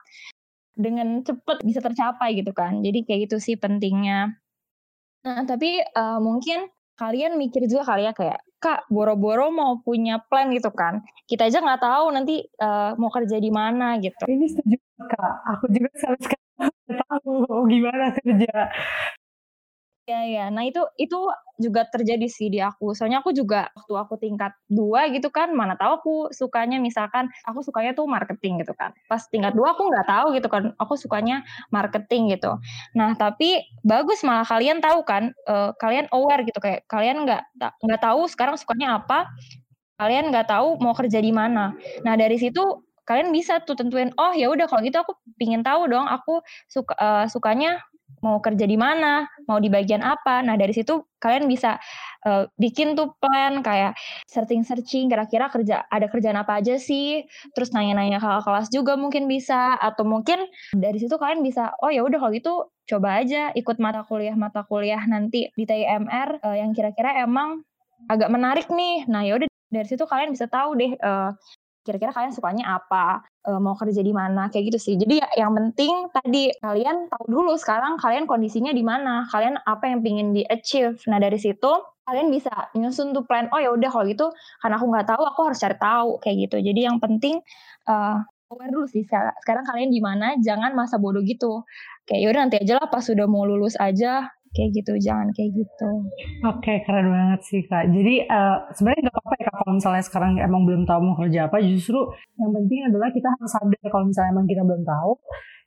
dengan 0.75 1.23
cepet 1.23 1.63
bisa 1.63 1.79
tercapai 1.79 2.35
gitu 2.35 2.51
kan. 2.51 2.83
Jadi 2.83 3.07
kayak 3.07 3.31
gitu 3.31 3.39
sih 3.39 3.55
pentingnya. 3.55 4.35
Nah, 5.25 5.41
tapi 5.47 5.81
uh, 5.81 6.19
mungkin 6.21 6.69
kalian 6.95 7.35
mikir 7.35 7.67
juga 7.67 7.83
kali 7.87 8.07
ya 8.07 8.13
kayak, 8.15 8.39
"Kak, 8.59 8.87
boro-boro 8.87 9.51
mau 9.51 9.79
punya 9.83 10.19
plan 10.25 10.51
gitu 10.51 10.71
kan. 10.71 11.03
Kita 11.27 11.47
aja 11.47 11.59
nggak 11.61 11.81
tahu 11.83 12.05
nanti 12.15 12.43
uh, 12.59 12.95
mau 12.95 13.11
kerja 13.11 13.37
di 13.39 13.51
mana," 13.51 13.99
gitu. 13.99 14.23
Ini 14.25 14.45
setuju, 14.47 14.77
Kak. 15.05 15.33
Aku 15.55 15.65
juga 15.71 15.91
sama 15.99 16.17
sekali 16.19 16.43
nggak 16.87 16.97
tahu 17.07 17.33
gimana 17.67 18.05
kerja. 18.15 18.55
Iya 20.05 20.19
iya. 20.29 20.43
Nah 20.53 20.61
itu 20.69 20.85
itu 21.01 21.17
juga 21.57 21.81
terjadi 21.89 22.29
sih 22.29 22.53
di 22.53 22.61
aku. 22.61 22.93
Soalnya 22.93 23.25
aku 23.25 23.33
juga 23.33 23.73
waktu 23.73 23.93
aku 23.97 24.13
tingkat 24.21 24.53
dua 24.69 25.09
gitu 25.09 25.33
kan, 25.33 25.49
mana 25.57 25.73
tahu 25.73 25.91
aku 25.97 26.13
sukanya 26.29 26.77
misalkan 26.77 27.25
aku 27.41 27.65
sukanya 27.65 27.97
tuh 27.97 28.05
marketing 28.05 28.61
gitu 28.61 28.77
kan. 28.77 28.93
Pas 29.09 29.25
tingkat 29.33 29.57
dua 29.57 29.73
aku 29.73 29.89
nggak 29.89 30.05
tahu 30.05 30.25
gitu 30.37 30.45
kan, 30.45 30.63
aku 30.77 30.93
sukanya 30.93 31.41
marketing 31.73 32.29
gitu. 32.37 32.53
Nah 32.93 33.17
tapi 33.17 33.65
bagus 33.81 34.21
malah 34.21 34.45
kalian 34.45 34.77
tahu 34.77 35.01
kan, 35.09 35.33
uh, 35.49 35.73
kalian 35.81 36.05
aware 36.13 36.45
gitu 36.45 36.61
kayak 36.61 36.85
kalian 36.85 37.25
nggak 37.25 37.41
nggak 37.81 38.01
tahu 38.05 38.29
sekarang 38.29 38.61
sukanya 38.61 39.01
apa, 39.01 39.25
kalian 40.01 40.29
nggak 40.33 40.49
tahu 40.51 40.77
mau 40.81 40.93
kerja 40.97 41.19
di 41.23 41.31
mana. 41.33 41.73
Nah 42.05 42.13
dari 42.19 42.37
situ 42.41 42.61
kalian 43.07 43.29
bisa 43.33 43.61
tuh 43.65 43.77
tentuin 43.77 44.09
oh 44.17 44.33
ya 44.33 44.49
udah 44.49 44.65
kalau 44.69 44.81
gitu 44.85 44.97
aku 45.01 45.13
pingin 45.37 45.61
tahu 45.65 45.85
dong 45.89 46.05
aku 46.09 46.41
suka 46.69 46.93
uh, 46.97 47.25
sukanya 47.29 47.81
mau 48.25 48.41
kerja 48.41 48.65
di 48.65 48.73
mana, 48.73 49.29
mau 49.45 49.61
di 49.61 49.69
bagian 49.69 50.01
apa. 50.01 50.41
Nah, 50.41 50.57
dari 50.57 50.73
situ 50.73 51.05
kalian 51.21 51.45
bisa 51.45 51.77
uh, 52.25 52.49
bikin 52.57 52.97
tuh 52.97 53.13
plan 53.21 53.61
kayak 53.61 53.93
searching-searching 54.25 55.13
kira-kira 55.13 55.53
kerja 55.53 55.85
ada 55.93 56.09
kerjaan 56.09 56.41
apa 56.41 56.57
aja 56.57 56.81
sih. 56.81 57.21
Terus 57.53 57.69
nanya-nanya 57.69 58.17
kakak 58.17 58.49
kelas 58.49 58.67
juga 58.73 58.97
mungkin 58.97 59.29
bisa 59.29 59.77
atau 59.77 60.01
mungkin 60.01 60.41
dari 60.73 60.97
situ 60.97 61.13
kalian 61.21 61.45
bisa 61.45 61.77
oh 61.85 61.93
ya 61.93 62.01
udah 62.01 62.17
kalau 62.17 62.33
gitu 62.33 62.53
coba 62.89 63.21
aja 63.21 63.53
ikut 63.53 63.77
mata 63.77 64.01
kuliah 64.05 64.33
mata 64.33 64.65
kuliah 64.65 65.01
nanti 65.05 65.53
di 65.53 65.63
TIMR 65.69 66.41
uh, 66.41 66.57
yang 66.57 66.73
kira-kira 66.73 67.21
emang 67.21 67.61
agak 68.09 68.33
menarik 68.33 68.67
nih. 68.73 69.05
Nah, 69.05 69.21
ya 69.21 69.37
udah 69.37 69.47
dari 69.69 69.85
situ 69.85 70.05
kalian 70.09 70.33
bisa 70.33 70.49
tahu 70.49 70.73
deh 70.77 70.97
uh, 70.97 71.29
kira-kira 71.85 72.09
kalian 72.09 72.33
sukanya 72.33 72.81
apa, 72.81 73.21
uh, 73.45 73.61
mau 73.61 73.77
kerja 73.77 74.01
di 74.01 74.09
mana, 74.09 74.49
kayak 74.49 74.73
gitu 74.73 74.79
sih. 74.81 74.93
Jadi 74.97 75.21
ya, 75.21 75.45
yang 75.45 75.53
penting 75.53 76.09
tadi 76.09 76.49
kalian 76.57 77.07
tahu 77.13 77.25
dulu 77.29 77.53
sekarang 77.61 78.01
kalian 78.01 78.25
kondisinya 78.25 78.73
di 78.73 78.81
mana, 78.81 79.29
kalian 79.29 79.61
apa 79.69 79.85
yang 79.85 80.01
ingin 80.01 80.33
di 80.33 80.41
achieve. 80.49 80.97
Nah 81.05 81.21
dari 81.21 81.37
situ 81.37 81.69
kalian 82.09 82.33
bisa 82.33 82.49
nyusun 82.73 83.13
tuh 83.13 83.21
plan. 83.29 83.45
Oh 83.53 83.61
ya 83.61 83.69
udah 83.69 83.89
kalau 83.93 84.05
gitu, 84.09 84.27
karena 84.65 84.75
aku 84.81 84.85
nggak 84.89 85.07
tahu, 85.13 85.21
aku 85.21 85.39
harus 85.45 85.59
cari 85.61 85.77
tahu 85.77 86.09
kayak 86.25 86.35
gitu. 86.49 86.57
Jadi 86.65 86.79
yang 86.89 86.97
penting 86.97 87.37
uh, 87.85 88.17
aware 88.49 88.73
dulu 88.73 88.89
sih. 88.89 89.05
Sekarang 89.05 89.65
kalian 89.69 89.93
di 89.93 90.01
mana, 90.01 90.33
jangan 90.41 90.73
masa 90.73 90.97
bodoh 90.97 91.21
gitu. 91.21 91.61
Kayak 92.09 92.19
yaudah 92.25 92.41
nanti 92.49 92.57
aja 92.61 92.73
lah 92.81 92.89
pas 92.89 93.05
sudah 93.05 93.29
mau 93.29 93.45
lulus 93.45 93.77
aja 93.77 94.29
kayak 94.55 94.71
gitu 94.71 94.93
jangan 95.03 95.27
kayak 95.35 95.51
gitu. 95.53 95.89
Oke 96.47 96.63
okay, 96.63 96.77
keren 96.87 97.11
banget 97.11 97.41
sih 97.43 97.61
kak. 97.67 97.91
Jadi 97.91 98.23
uh, 98.25 98.57
sebenarnya 98.71 99.01
nggak 99.05 99.15
apa-apa 99.19 99.35
ya 99.37 99.51
kalau 99.51 99.73
misalnya 99.75 100.03
sekarang 100.07 100.31
emang 100.39 100.61
belum 100.63 100.83
tahu 100.87 100.99
mau 101.03 101.15
kerja 101.19 101.51
apa. 101.51 101.59
Justru 101.59 101.99
yang 102.39 102.51
penting 102.55 102.79
adalah 102.87 103.11
kita 103.11 103.27
harus 103.27 103.51
sadar 103.51 103.87
kalau 103.91 104.05
misalnya 104.07 104.31
emang 104.31 104.47
kita 104.47 104.63
belum 104.63 104.83
tahu 104.87 105.11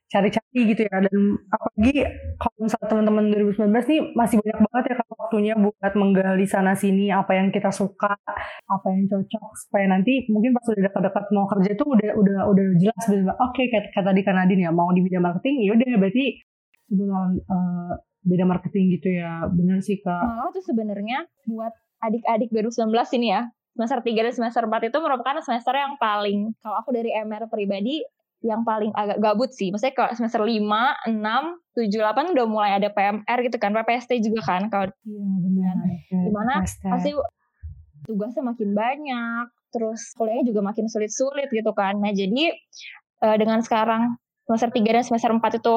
cari-cari 0.09 0.61
gitu 0.73 0.81
ya. 0.89 0.97
Dan 1.05 1.17
apalagi 1.53 1.93
kalau 2.41 2.57
misalnya 2.65 2.87
teman-teman 2.89 3.23
2019 3.29 3.91
nih 3.93 4.01
masih 4.17 4.35
banyak 4.41 4.59
banget 4.65 4.83
ya 4.89 4.95
kak 4.97 5.09
waktunya 5.29 5.53
buat 5.53 5.93
menggali 5.93 6.45
sana 6.49 6.73
sini 6.73 7.13
apa 7.13 7.37
yang 7.37 7.53
kita 7.53 7.69
suka 7.69 8.17
apa 8.65 8.87
yang 8.89 9.05
cocok 9.05 9.45
supaya 9.53 9.85
nanti 9.85 10.25
mungkin 10.33 10.57
pas 10.57 10.65
udah 10.65 10.89
dekat-dekat 10.89 11.25
mau 11.37 11.45
kerja 11.45 11.69
itu 11.77 11.85
udah 11.85 12.11
udah 12.17 12.39
udah 12.49 12.65
jelas 12.81 13.03
oke 13.05 13.53
okay, 13.53 13.69
kayak, 13.69 13.93
kayak 13.93 14.05
tadi 14.09 14.21
kan 14.25 14.41
Nadine 14.41 14.65
ya 14.65 14.73
mau 14.73 14.89
di 14.89 15.05
bidang 15.05 15.21
marketing 15.21 15.69
ya 15.69 15.77
udah 15.77 15.89
berarti 16.01 16.25
sebelum 16.89 17.29
uh, 17.45 17.93
beda 18.23 18.43
marketing 18.47 18.99
gitu 18.99 19.09
ya. 19.15 19.47
Bener 19.51 19.79
sih 19.83 19.99
Kak. 19.99 20.23
Malah 20.23 20.51
tuh 20.51 20.63
sebenarnya 20.63 21.27
buat 21.47 21.73
adik-adik 21.99 22.49
2019 22.51 22.91
ini 23.19 23.27
ya, 23.35 23.41
semester 23.75 23.99
3 23.99 24.25
dan 24.27 24.33
semester 24.35 24.63
4 24.67 24.89
itu 24.91 24.97
merupakan 24.99 25.35
semester 25.43 25.73
yang 25.75 25.99
paling, 25.99 26.55
kalau 26.63 26.75
aku 26.79 26.95
dari 26.95 27.11
MR 27.11 27.47
pribadi, 27.51 28.03
yang 28.39 28.63
paling 28.63 28.95
agak 28.95 29.19
gabut 29.19 29.51
sih. 29.51 29.67
Maksudnya 29.67 29.95
kalau 29.95 30.11
semester 30.15 30.39
5, 30.39 30.63
6, 31.11 31.11
7, 31.75 31.91
8 31.91 32.35
udah 32.35 32.45
mulai 32.47 32.71
ada 32.79 32.87
PMR 32.87 33.37
gitu 33.43 33.57
kan, 33.59 33.75
PPST 33.75 34.11
juga 34.23 34.41
kan. 34.47 34.61
Kalau 34.71 34.87
Iya 35.03 35.27
benar. 35.43 35.75
Gimana 36.07 36.53
pasti 36.63 37.11
tugasnya 38.07 38.43
makin 38.47 38.69
banyak, 38.71 39.45
terus 39.75 40.15
kuliahnya 40.15 40.47
juga 40.47 40.63
makin 40.63 40.87
sulit-sulit 40.87 41.51
gitu 41.51 41.71
kan. 41.75 41.99
Nah 41.99 42.15
jadi 42.15 42.55
uh, 43.27 43.35
dengan 43.35 43.59
sekarang 43.59 44.15
semester 44.47 44.71
3 44.71 44.87
dan 44.87 45.03
semester 45.03 45.29
4 45.35 45.59
itu 45.59 45.75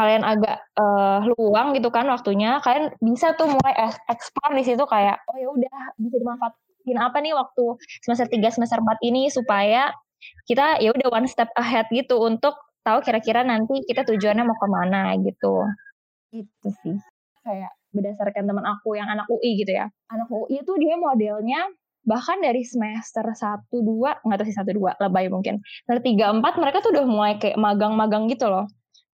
kalian 0.00 0.24
agak 0.24 0.64
uh, 0.80 1.20
luang 1.36 1.76
gitu 1.76 1.92
kan 1.92 2.08
waktunya, 2.08 2.56
kalian 2.64 2.88
bisa 3.04 3.36
tuh 3.36 3.52
mulai 3.52 3.92
explore 4.08 4.56
di 4.56 4.64
situ 4.64 4.80
kayak 4.88 5.20
oh 5.28 5.36
ya 5.36 5.48
udah 5.52 5.76
bisa 6.00 6.16
dimanfaatin 6.16 6.96
apa 6.96 7.20
nih 7.20 7.36
waktu 7.36 7.76
semester 8.00 8.24
3 8.32 8.56
semester 8.56 8.80
4 8.80 8.96
ini 9.04 9.28
supaya 9.28 9.92
kita 10.48 10.80
ya 10.80 10.96
udah 10.96 11.20
one 11.20 11.28
step 11.28 11.52
ahead 11.52 11.84
gitu 11.92 12.16
untuk 12.16 12.56
tahu 12.80 13.04
kira-kira 13.04 13.44
nanti 13.44 13.84
kita 13.84 14.08
tujuannya 14.08 14.44
mau 14.48 14.56
ke 14.56 14.68
mana 14.72 15.12
gitu. 15.20 15.68
Gitu 16.32 16.68
sih. 16.80 16.96
Kayak 17.44 17.76
berdasarkan 17.92 18.48
teman 18.48 18.64
aku 18.64 18.96
yang 18.96 19.08
anak 19.12 19.28
UI 19.28 19.60
gitu 19.60 19.76
ya. 19.76 19.92
Anak 20.08 20.32
UI 20.32 20.64
itu 20.64 20.72
dia 20.80 20.96
modelnya 20.96 21.68
bahkan 22.00 22.40
dari 22.40 22.64
semester 22.64 23.28
1 23.28 23.68
2 23.68 24.24
nggak 24.24 24.38
tahu 24.40 24.46
sih 24.48 24.56
1 24.56 24.64
2 24.64 24.96
lebay 25.04 25.28
mungkin. 25.28 25.60
Semester 25.84 26.08
3 26.08 26.40
4 26.40 26.62
mereka 26.62 26.80
tuh 26.80 26.96
udah 26.96 27.04
mulai 27.04 27.36
kayak 27.36 27.60
magang-magang 27.60 28.24
gitu 28.32 28.48
loh. 28.48 28.64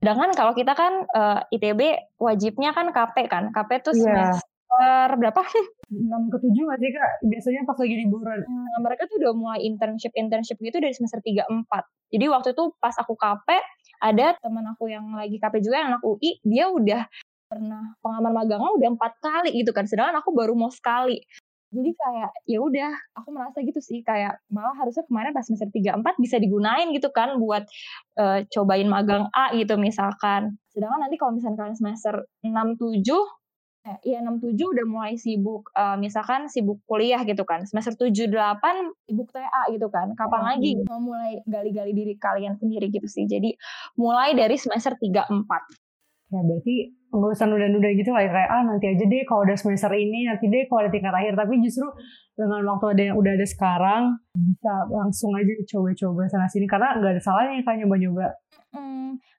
Sedangkan 0.07 0.31
kalau 0.39 0.55
kita 0.55 0.71
kan 0.79 1.03
uh, 1.19 1.43
eh, 1.51 1.59
ITB 1.59 1.81
wajibnya 2.23 2.71
kan 2.71 2.95
KP 2.95 3.27
kan. 3.27 3.51
KP 3.51 3.83
tuh 3.83 3.99
yeah. 3.99 4.31
semester 4.39 5.19
berapa? 5.19 5.43
6 5.91 6.31
ke 6.31 6.37
7 6.47 6.71
gak 6.71 6.79
sih 6.79 6.91
Kak? 6.95 7.13
Biasanya 7.27 7.61
pas 7.67 7.75
lagi 7.75 7.95
liburan. 8.07 8.39
Nah, 8.47 8.79
mereka 8.87 9.11
tuh 9.11 9.19
udah 9.19 9.35
mulai 9.35 9.67
internship-internship 9.67 10.63
gitu 10.63 10.79
dari 10.79 10.95
semester 10.95 11.19
3 11.19 11.51
4. 11.51 12.15
Jadi 12.15 12.25
waktu 12.31 12.49
itu 12.55 12.71
pas 12.79 12.95
aku 12.95 13.19
KP 13.19 13.51
ada 13.99 14.39
teman 14.39 14.63
aku 14.71 14.87
yang 14.87 15.11
lagi 15.11 15.43
KP 15.43 15.59
juga 15.59 15.83
yang 15.83 15.99
anak 15.99 16.07
UI, 16.07 16.39
dia 16.47 16.71
udah 16.71 17.03
pernah 17.51 17.95
pengalaman 18.03 18.47
magangnya 18.47 18.71
udah 18.75 18.89
empat 18.99 19.13
kali 19.23 19.55
gitu 19.55 19.71
kan 19.71 19.87
sedangkan 19.87 20.19
aku 20.19 20.35
baru 20.35 20.59
mau 20.59 20.67
sekali 20.67 21.23
jadi 21.77 21.91
kayak 21.93 22.31
ya 22.49 22.59
udah 22.65 22.91
aku 23.13 23.29
merasa 23.29 23.61
gitu 23.61 23.77
sih 23.85 24.01
kayak 24.01 24.41
malah 24.49 24.73
harusnya 24.81 25.05
kemarin 25.05 25.37
pas 25.37 25.45
semester 25.45 25.69
3 25.69 26.01
4 26.01 26.25
bisa 26.25 26.37
digunain 26.41 26.89
gitu 26.97 27.13
kan 27.13 27.37
buat 27.37 27.69
uh, 28.17 28.41
cobain 28.49 28.89
magang 28.89 29.29
A 29.37 29.53
gitu 29.53 29.77
misalkan. 29.77 30.57
Sedangkan 30.73 31.05
nanti 31.05 31.21
kalau 31.21 31.37
misalkan 31.37 31.61
kalian 31.61 31.77
semester 31.77 32.25
6 32.41 32.49
7 32.81 33.05
eh, 33.87 33.99
iya 34.09 34.19
6 34.25 34.41
7 34.43 34.57
udah 34.57 34.87
mulai 34.89 35.15
sibuk 35.21 35.69
uh, 35.77 36.01
misalkan 36.01 36.49
sibuk 36.49 36.81
kuliah 36.89 37.21
gitu 37.29 37.45
kan. 37.45 37.69
Semester 37.69 37.93
7 37.93 38.33
8 38.33 39.05
sibuk 39.05 39.29
TA 39.37 39.63
gitu 39.69 39.93
kan. 39.93 40.17
Kapan 40.17 40.41
oh, 40.41 40.47
lagi 40.57 40.73
mau 40.89 40.99
mulai 41.05 41.45
gali-gali 41.45 41.93
diri 41.93 42.17
kalian 42.17 42.57
sendiri 42.57 42.89
gitu 42.89 43.07
sih. 43.07 43.29
Jadi 43.29 43.53
mulai 44.01 44.33
dari 44.33 44.57
semester 44.57 44.97
3 44.97 45.29
4. 45.29 46.33
Ya 46.35 46.43
berarti 46.43 46.75
usah 47.25 47.49
nunda-nunda 47.49 47.89
gitu 47.97 48.13
kayak 48.13 48.33
kayak 48.33 48.51
ah 48.53 48.63
nanti 48.67 48.87
aja 48.93 49.05
deh 49.09 49.23
kalau 49.25 49.49
udah 49.49 49.57
semester 49.57 49.93
ini 49.97 50.29
nanti 50.29 50.53
deh 50.53 50.69
kalau 50.69 50.85
ada 50.85 50.91
tingkat 50.93 51.15
akhir. 51.15 51.33
Tapi 51.33 51.55
justru 51.65 51.87
dengan 52.37 52.61
waktu 52.69 52.87
ada 52.93 53.03
yang 53.13 53.17
udah 53.17 53.33
ada 53.33 53.47
sekarang 53.49 54.03
bisa 54.37 54.73
langsung 54.93 55.33
aja 55.33 55.53
coba-coba 55.73 56.29
sana 56.29 56.45
sini 56.45 56.69
karena 56.69 57.01
nggak 57.01 57.13
ada 57.17 57.23
salahnya 57.25 57.65
kan 57.65 57.81
nyoba-nyoba. 57.81 58.29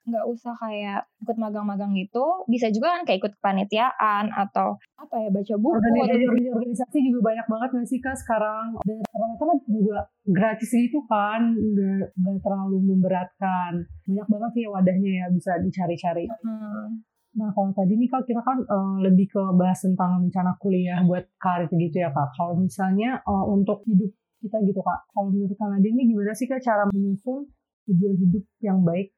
Nggak 0.08 0.24
hmm, 0.26 0.34
usah 0.34 0.54
kayak 0.58 1.06
ikut 1.22 1.36
magang-magang 1.38 1.94
gitu. 1.94 2.42
Bisa 2.50 2.74
juga 2.74 2.98
kan 2.98 3.02
kayak 3.06 3.22
ikut 3.22 3.32
kepanitiaan 3.38 4.34
atau 4.34 4.74
apa 4.98 5.14
ya 5.14 5.30
baca 5.30 5.54
buku 5.62 5.78
organisasi, 5.78 6.26
atau 6.26 6.54
organisasi 6.58 6.98
juga 7.06 7.20
banyak 7.30 7.46
banget 7.46 7.68
nggak 7.70 7.86
sih 7.86 7.98
kak 8.02 8.16
sekarang? 8.18 8.74
Dan 8.82 8.98
ternyata 9.06 9.44
juga 9.70 9.98
gratis 10.26 10.70
gitu 10.74 10.98
kan 11.06 11.54
nggak 11.54 12.42
terlalu 12.42 12.82
memberatkan. 12.82 13.86
Banyak 14.10 14.26
banget 14.26 14.50
sih 14.58 14.64
wadahnya 14.66 15.10
ya 15.22 15.26
bisa 15.30 15.54
dicari-cari. 15.62 16.26
Hmm. 16.42 17.06
Nah, 17.38 17.54
kalau 17.54 17.70
tadi 17.70 17.94
nih 17.94 18.10
Kak, 18.10 18.26
kita 18.26 18.42
kan 18.42 18.58
uh, 18.66 18.98
lebih 18.98 19.30
ke 19.30 19.42
bahas 19.54 19.78
tentang 19.78 20.26
rencana 20.26 20.58
kuliah 20.58 20.98
buat 21.06 21.30
karir 21.38 21.70
gitu 21.70 22.02
ya 22.02 22.10
Kak. 22.10 22.34
Kalau 22.34 22.58
misalnya 22.58 23.22
uh, 23.22 23.46
untuk 23.46 23.86
hidup 23.86 24.10
kita 24.42 24.58
gitu 24.66 24.82
Kak, 24.82 25.06
kalau 25.14 25.30
menurut 25.30 25.54
Kak 25.54 25.70
Nadine 25.70 25.94
ini 26.02 26.02
gimana 26.10 26.34
sih 26.34 26.50
Kak 26.50 26.58
cara 26.58 26.90
menyusun 26.90 27.46
tujuan 27.86 28.14
hidup 28.18 28.44
yang 28.58 28.82
baik? 28.82 29.14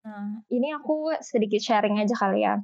Nah, 0.00 0.40
ini 0.48 0.72
aku 0.72 1.12
sedikit 1.20 1.60
sharing 1.60 2.00
aja 2.00 2.16
kali 2.16 2.48
ya. 2.48 2.56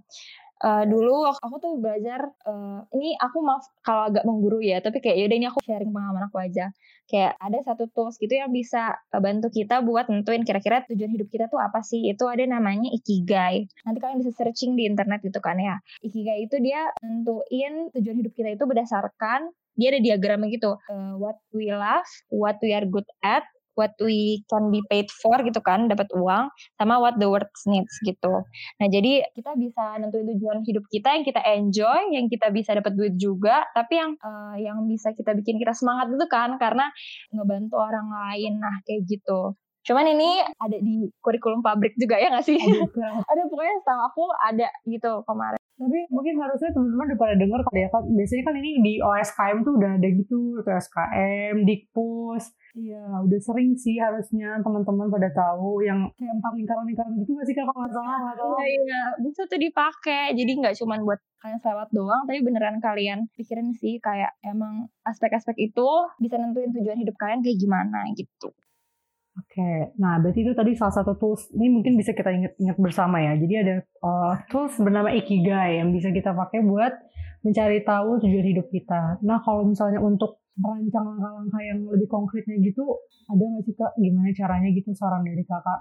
Uh, 0.56 0.88
dulu 0.88 1.28
aku 1.28 1.56
tuh 1.60 1.76
belajar 1.76 2.32
uh, 2.48 2.80
ini 2.96 3.12
aku 3.20 3.44
maaf 3.44 3.68
kalau 3.84 4.08
agak 4.08 4.24
mengguru 4.24 4.64
ya 4.64 4.80
tapi 4.80 5.04
kayak 5.04 5.20
yaudah 5.20 5.36
ini 5.36 5.46
aku 5.52 5.60
sharing 5.64 5.92
pengalaman 5.92 6.28
aku 6.32 6.40
aja. 6.40 6.72
Kayak 7.06 7.38
ada 7.38 7.58
satu 7.62 7.86
tools 7.92 8.16
gitu 8.16 8.34
yang 8.34 8.50
bisa 8.50 8.96
bantu 9.12 9.52
kita 9.52 9.84
buat 9.84 10.08
nentuin 10.08 10.42
kira-kira 10.42 10.82
tujuan 10.88 11.12
hidup 11.12 11.28
kita 11.28 11.46
tuh 11.52 11.60
apa 11.60 11.84
sih. 11.84 12.08
Itu 12.08 12.26
ada 12.26 12.42
namanya 12.48 12.88
ikigai. 12.88 13.68
Nanti 13.84 13.98
kalian 14.00 14.18
bisa 14.24 14.32
searching 14.32 14.74
di 14.74 14.88
internet 14.88 15.20
gitu 15.22 15.38
kan 15.44 15.60
ya. 15.60 15.76
Ikigai 16.00 16.48
itu 16.48 16.56
dia 16.58 16.88
nentuin 17.04 17.92
tujuan 17.92 18.16
hidup 18.24 18.32
kita 18.32 18.56
itu 18.56 18.64
berdasarkan 18.64 19.52
dia 19.76 19.92
ada 19.92 20.00
diagramnya 20.00 20.48
gitu 20.56 20.72
uh, 20.88 21.14
what 21.20 21.36
we 21.52 21.68
love 21.68 22.08
what 22.32 22.56
we 22.64 22.72
are 22.72 22.88
good 22.88 23.04
at 23.20 23.44
what 23.76 23.94
we 24.02 24.42
can 24.50 24.72
be 24.72 24.82
paid 24.90 25.06
for 25.12 25.36
gitu 25.44 25.60
kan, 25.62 25.86
dapat 25.86 26.08
uang, 26.16 26.50
sama 26.80 26.98
what 26.98 27.20
the 27.20 27.28
world 27.28 27.46
needs 27.68 27.92
gitu. 28.02 28.42
Nah 28.80 28.86
jadi 28.88 29.28
kita 29.36 29.54
bisa 29.54 30.00
nentuin 30.00 30.26
tujuan 30.34 30.64
hidup 30.64 30.84
kita 30.90 31.14
yang 31.14 31.24
kita 31.24 31.40
enjoy, 31.44 32.00
yang 32.10 32.26
kita 32.26 32.48
bisa 32.50 32.74
dapat 32.74 32.96
duit 32.96 33.14
juga, 33.20 33.68
tapi 33.76 34.00
yang 34.00 34.16
uh, 34.18 34.56
yang 34.56 34.82
bisa 34.88 35.12
kita 35.12 35.36
bikin 35.36 35.60
kita 35.60 35.76
semangat 35.76 36.10
itu 36.10 36.26
kan, 36.26 36.56
karena 36.56 36.88
ngebantu 37.30 37.76
orang 37.78 38.08
lain, 38.10 38.58
nah 38.58 38.80
kayak 38.82 39.06
gitu. 39.06 39.54
Cuman 39.86 40.02
ini 40.18 40.42
ada 40.58 40.78
di 40.82 41.06
kurikulum 41.22 41.62
pabrik 41.62 41.94
juga 41.94 42.18
ya 42.18 42.34
nggak 42.34 42.42
sih? 42.42 42.58
ada 43.30 43.42
pokoknya 43.46 43.74
setahu 43.84 44.00
aku 44.02 44.24
ada 44.42 44.68
gitu 44.82 45.22
kemarin. 45.22 45.65
Tapi 45.76 45.98
mungkin 46.08 46.40
harusnya 46.40 46.72
teman-teman 46.72 47.12
udah 47.12 47.20
pada 47.20 47.34
dengar 47.36 47.60
kali 47.68 47.84
ya 47.84 47.88
kan. 47.92 48.02
Biasanya 48.08 48.42
kan 48.48 48.54
ini 48.56 48.70
di 48.80 48.92
OSKM 48.96 49.58
tuh 49.60 49.72
udah 49.76 49.90
ada 50.00 50.08
gitu, 50.08 50.40
OSKM, 50.64 51.54
Dikpus. 51.68 52.44
Iya, 52.76 53.04
udah 53.24 53.40
sering 53.40 53.72
sih 53.76 53.96
harusnya 53.96 54.60
teman-teman 54.60 55.08
pada 55.08 55.32
tahu 55.32 55.80
yang 55.84 56.12
kayak 56.16 56.32
empat 56.36 56.52
lingkaran-lingkaran 56.60 57.12
gitu 57.20 57.32
gak 57.36 57.46
sih 57.48 57.56
kalau 57.56 57.72
nggak 57.72 57.92
salah. 57.92 58.18
Iya, 58.36 58.64
iya, 58.68 59.02
bisa 59.20 59.48
tuh 59.48 59.60
dipakai. 59.60 60.36
Jadi 60.36 60.50
nggak 60.60 60.76
cuma 60.80 61.00
buat 61.00 61.20
kalian 61.40 61.60
selewat 61.60 61.88
doang, 61.92 62.24
tapi 62.28 62.40
beneran 62.44 62.76
kalian 62.80 63.28
pikirin 63.36 63.72
sih 63.76 63.96
kayak 64.00 64.32
emang 64.44 64.88
aspek-aspek 65.08 65.56
itu 65.60 65.88
bisa 66.20 66.36
nentuin 66.36 66.72
tujuan 66.72 67.00
hidup 67.00 67.16
kalian 67.16 67.40
kayak 67.40 67.56
gimana 67.60 68.04
gitu. 68.16 68.52
Oke, 69.36 69.92
nah 70.00 70.16
berarti 70.16 70.48
itu 70.48 70.56
tadi 70.56 70.72
salah 70.72 70.96
satu 70.96 71.12
tools. 71.20 71.52
Ini 71.52 71.68
mungkin 71.68 72.00
bisa 72.00 72.16
kita 72.16 72.32
ingat-ingat 72.32 72.76
bersama 72.80 73.20
ya. 73.20 73.36
Jadi 73.36 73.54
ada 73.60 73.74
uh, 74.00 74.32
tools 74.48 74.80
bernama 74.80 75.12
Ikigai 75.12 75.84
yang 75.84 75.92
bisa 75.92 76.08
kita 76.08 76.32
pakai 76.32 76.64
buat 76.64 76.92
mencari 77.44 77.84
tahu 77.84 78.16
tujuan 78.24 78.46
hidup 78.48 78.66
kita. 78.72 79.20
Nah 79.20 79.44
kalau 79.44 79.68
misalnya 79.68 80.00
untuk 80.00 80.40
merancang 80.56 81.04
langkah-langkah 81.04 81.62
yang 81.68 81.84
lebih 81.84 82.08
konkretnya 82.08 82.56
gitu, 82.64 82.96
ada 83.28 83.44
nggak 83.44 83.62
sih 83.68 83.74
kak? 83.76 83.92
Gimana 84.00 84.32
caranya 84.32 84.68
gitu 84.72 84.90
saran 84.96 85.20
dari 85.20 85.44
kakak? 85.44 85.80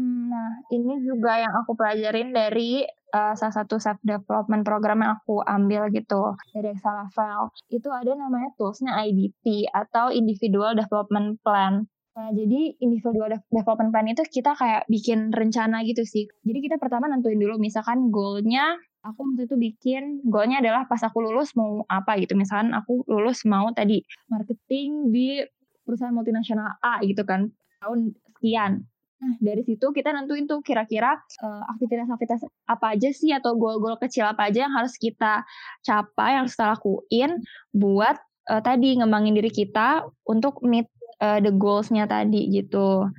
Nah, 0.00 0.64
ini 0.72 1.04
juga 1.04 1.36
yang 1.36 1.52
aku 1.60 1.76
pelajarin 1.76 2.32
dari 2.32 2.82
uh, 3.12 3.34
salah 3.36 3.54
satu 3.54 3.76
self 3.76 4.00
development 4.00 4.64
program 4.64 5.04
yang 5.04 5.20
aku 5.20 5.44
ambil 5.44 5.92
gitu 5.92 6.34
dari 6.56 6.72
Excelafel. 6.72 7.52
Itu 7.68 7.92
ada 7.92 8.16
namanya 8.16 8.50
toolsnya 8.56 8.96
IDP 9.04 9.68
atau 9.70 10.08
Individual 10.10 10.72
Development 10.74 11.36
Plan. 11.44 11.84
Nah, 12.14 12.30
jadi 12.30 12.78
individual 12.78 13.26
development 13.50 13.90
plan 13.90 14.06
itu 14.06 14.22
kita 14.22 14.54
kayak 14.54 14.86
bikin 14.86 15.34
rencana 15.34 15.82
gitu 15.82 16.06
sih. 16.06 16.30
Jadi 16.46 16.58
kita 16.70 16.78
pertama 16.78 17.10
nentuin 17.10 17.42
dulu 17.42 17.58
misalkan 17.58 18.14
goalnya 18.14 18.78
aku 19.02 19.26
waktu 19.26 19.50
itu 19.50 19.56
bikin 19.58 20.02
goalnya 20.22 20.62
adalah 20.62 20.86
pas 20.86 21.02
aku 21.02 21.18
lulus 21.26 21.58
mau 21.58 21.82
apa 21.90 22.14
gitu. 22.22 22.38
Misalkan 22.38 22.70
aku 22.70 23.02
lulus 23.10 23.42
mau 23.42 23.66
tadi 23.74 24.06
marketing 24.30 25.10
di 25.10 25.42
perusahaan 25.82 26.14
multinasional 26.14 26.78
A 26.80 27.02
gitu 27.02 27.26
kan 27.26 27.50
tahun 27.82 28.14
sekian. 28.30 28.86
Nah, 29.24 29.34
dari 29.40 29.62
situ 29.66 29.86
kita 29.90 30.14
nentuin 30.14 30.46
tuh 30.46 30.60
kira-kira 30.62 31.18
uh, 31.42 31.62
aktivitas-aktivitas 31.74 32.46
apa 32.68 32.94
aja 32.94 33.08
sih 33.10 33.32
atau 33.34 33.56
goal-goal 33.58 33.96
kecil 33.98 34.28
apa 34.28 34.52
aja 34.52 34.68
yang 34.68 34.74
harus 34.74 34.94
kita 35.00 35.42
capai, 35.82 36.36
yang 36.38 36.44
harus 36.46 36.54
kita 36.54 36.66
lakuin 36.76 37.30
buat 37.72 38.16
uh, 38.50 38.60
tadi 38.60 39.00
ngembangin 39.00 39.32
diri 39.36 39.48
kita 39.48 40.04
untuk 40.28 40.60
meet 40.64 40.88
uh, 41.20 41.38
the 41.42 41.52
goals-nya 41.54 42.08
tadi 42.08 42.50
gitu. 42.50 43.10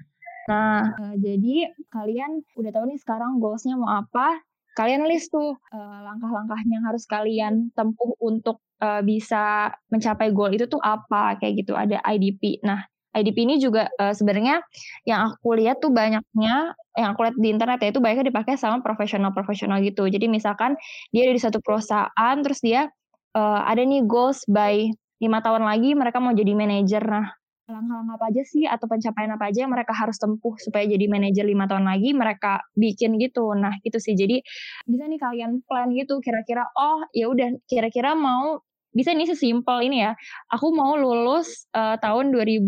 Nah, 0.46 0.94
uh, 0.94 1.16
jadi 1.18 1.74
kalian 1.90 2.46
udah 2.54 2.72
tahu 2.72 2.86
nih 2.90 3.00
sekarang 3.02 3.42
goals-nya 3.42 3.76
mau 3.78 4.02
apa? 4.02 4.42
Kalian 4.76 5.08
list 5.08 5.32
tuh 5.32 5.56
uh, 5.56 6.00
langkah-langkahnya 6.04 6.84
yang 6.84 6.86
harus 6.86 7.08
kalian 7.08 7.54
tempuh 7.74 8.12
untuk 8.20 8.60
uh, 8.84 9.00
bisa 9.02 9.72
mencapai 9.88 10.36
goal 10.36 10.52
itu 10.52 10.68
tuh 10.68 10.84
apa 10.84 11.40
kayak 11.40 11.64
gitu. 11.64 11.74
Ada 11.74 12.04
IDP. 12.04 12.60
Nah, 12.62 12.84
IDP 13.16 13.48
ini 13.48 13.56
juga 13.58 13.88
uh, 13.96 14.12
sebenarnya 14.12 14.60
yang 15.08 15.32
aku 15.32 15.56
lihat 15.56 15.80
tuh 15.80 15.90
banyaknya 15.96 16.76
yang 17.00 17.10
aku 17.16 17.24
lihat 17.24 17.36
di 17.40 17.48
internet 17.48 17.80
ya 17.80 17.90
itu 17.96 18.04
banyaknya 18.04 18.28
dipakai 18.28 18.60
sama 18.60 18.84
profesional-profesional 18.84 19.80
gitu. 19.82 20.06
Jadi 20.12 20.28
misalkan 20.28 20.76
dia 21.16 21.32
ada 21.32 21.34
di 21.34 21.42
satu 21.42 21.64
perusahaan 21.64 22.36
terus 22.44 22.60
dia 22.60 22.92
uh, 23.34 23.62
ada 23.64 23.80
nih 23.80 24.04
goals 24.04 24.44
by 24.52 24.92
lima 25.24 25.40
tahun 25.40 25.64
lagi 25.64 25.96
mereka 25.96 26.20
mau 26.20 26.36
jadi 26.36 26.52
manajer. 26.52 27.04
Nah 27.08 27.32
langkah-langkah 27.66 28.16
apa 28.22 28.26
aja 28.30 28.44
sih 28.46 28.64
atau 28.70 28.86
pencapaian 28.86 29.32
apa 29.34 29.50
aja 29.50 29.66
yang 29.66 29.74
mereka 29.74 29.94
harus 29.98 30.22
tempuh 30.22 30.54
supaya 30.62 30.86
jadi 30.86 31.10
manajer 31.10 31.42
lima 31.42 31.66
tahun 31.66 31.90
lagi 31.90 32.14
mereka 32.14 32.62
bikin 32.78 33.18
gitu 33.18 33.58
nah 33.58 33.74
itu 33.82 33.98
sih 33.98 34.14
jadi 34.14 34.38
bisa 34.86 35.04
nih 35.10 35.18
kalian 35.18 35.66
plan 35.66 35.90
gitu 35.90 36.22
kira-kira 36.22 36.70
oh 36.78 37.02
ya 37.10 37.26
udah 37.26 37.58
kira-kira 37.66 38.14
mau 38.14 38.62
bisa 38.94 39.12
ini 39.12 39.26
sesimpel 39.26 39.82
ini 39.82 40.06
ya 40.06 40.14
aku 40.54 40.72
mau 40.78 40.94
lulus 40.94 41.66
uh, 41.74 41.98
tahun 41.98 42.30
2000 42.32 42.62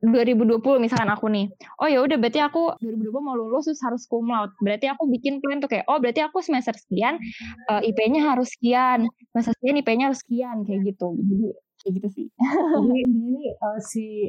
2020 0.00 0.80
misalkan 0.80 1.12
aku 1.12 1.28
nih. 1.28 1.52
Oh 1.76 1.84
ya 1.84 2.00
udah 2.00 2.16
berarti 2.16 2.40
aku 2.40 2.72
2020 2.80 3.20
mau 3.20 3.36
lulus 3.36 3.68
terus 3.68 3.84
harus 3.84 4.08
cum 4.08 4.32
laude. 4.32 4.56
Berarti 4.64 4.88
aku 4.88 5.04
bikin 5.12 5.44
plan 5.44 5.60
tuh 5.60 5.68
kayak 5.68 5.84
oh 5.92 6.00
berarti 6.00 6.24
aku 6.24 6.40
semester 6.40 6.72
sekian 6.72 7.20
uh, 7.68 7.84
IP-nya 7.84 8.32
harus 8.32 8.48
sekian, 8.56 9.12
semester 9.36 9.52
sekian 9.60 9.76
IP-nya 9.84 10.08
harus 10.08 10.24
sekian 10.24 10.64
kayak 10.64 10.88
gitu. 10.88 11.20
Jadi 11.20 11.48
kayak 11.80 11.92
gitu 12.00 12.08
sih. 12.12 12.26
Jadi 12.36 13.00
ini 13.10 13.50
uh, 13.58 13.80
si 13.80 14.28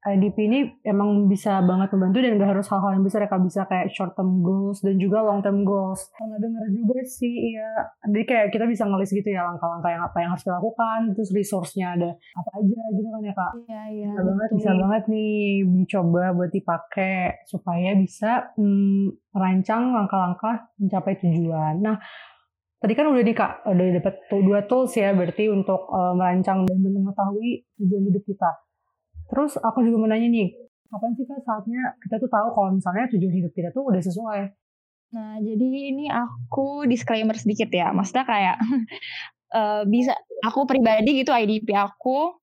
IDP 0.00 0.48
ini 0.48 0.60
emang 0.80 1.28
bisa 1.28 1.60
banget 1.60 1.92
membantu 1.92 2.24
dan 2.24 2.40
gak 2.40 2.56
harus 2.56 2.66
hal-hal 2.72 2.96
yang 2.96 3.04
besar 3.04 3.20
ya 3.20 3.28
kak. 3.28 3.44
Bisa 3.44 3.68
kayak 3.68 3.92
short 3.92 4.16
term 4.16 4.40
goals 4.40 4.80
dan 4.80 4.96
juga 4.96 5.20
long 5.20 5.44
term 5.44 5.60
goals. 5.60 6.08
Karena 6.16 6.40
denger 6.40 6.64
juga 6.72 7.04
sih 7.04 7.52
ya 7.52 7.70
jadi 8.08 8.24
kayak 8.24 8.46
kita 8.48 8.64
bisa 8.64 8.88
ngelis 8.88 9.12
gitu 9.12 9.28
ya 9.28 9.44
langkah-langkah 9.44 9.92
yang 9.92 10.00
apa 10.00 10.16
yang 10.24 10.30
harus 10.32 10.44
dilakukan 10.48 10.98
terus 11.12 11.30
resource-nya 11.36 12.00
ada 12.00 12.10
apa 12.16 12.50
aja 12.56 12.80
gitu 12.96 13.08
kan 13.12 13.22
ya 13.28 13.34
kak. 13.36 13.52
Iya 13.68 13.82
iya 13.92 14.10
bisa 14.16 14.24
banget 14.24 14.48
bisa 14.56 14.70
banget 14.72 15.02
nih 15.12 15.36
dicoba 15.68 16.24
buat 16.32 16.50
dipakai 16.56 17.16
supaya 17.44 17.90
bisa 17.92 18.30
hmm, 18.56 19.36
merancang 19.36 19.92
langkah-langkah 19.92 20.72
mencapai 20.80 21.20
tujuan. 21.20 21.76
Nah 21.84 22.00
Tadi 22.80 22.92
kan 22.96 23.12
udah 23.12 23.20
di 23.20 23.34
kak, 23.36 23.68
udah 23.68 23.86
dapat 24.00 24.14
dua 24.40 24.64
tools 24.64 24.96
ya 24.96 25.12
berarti 25.12 25.52
untuk 25.52 25.84
uh, 25.92 26.16
merancang 26.16 26.64
dan 26.64 26.80
mengetahui 26.80 27.68
tujuan 27.76 28.08
hidup 28.08 28.24
kita. 28.24 28.50
Terus 29.28 29.60
aku 29.60 29.84
juga 29.84 30.00
mau 30.00 30.08
nih, 30.08 30.48
kapan 30.88 31.12
sih 31.12 31.28
kak 31.28 31.44
saatnya 31.44 32.00
kita 32.00 32.16
tuh 32.16 32.30
tahu 32.32 32.48
kalau 32.56 32.70
misalnya 32.72 33.04
tujuan 33.12 33.34
hidup 33.36 33.52
kita 33.52 33.68
tuh 33.76 33.84
udah 33.84 34.00
sesuai? 34.00 34.40
Nah, 35.10 35.42
jadi 35.44 35.68
ini 35.92 36.08
aku 36.08 36.88
disclaimer 36.88 37.36
sedikit 37.36 37.68
ya. 37.68 37.92
Maksudnya 37.92 38.24
kayak 38.24 38.56
uh, 39.52 39.82
bisa 39.92 40.16
aku 40.40 40.64
pribadi 40.64 41.20
gitu 41.20 41.36
IDP 41.36 41.76
aku 41.76 42.38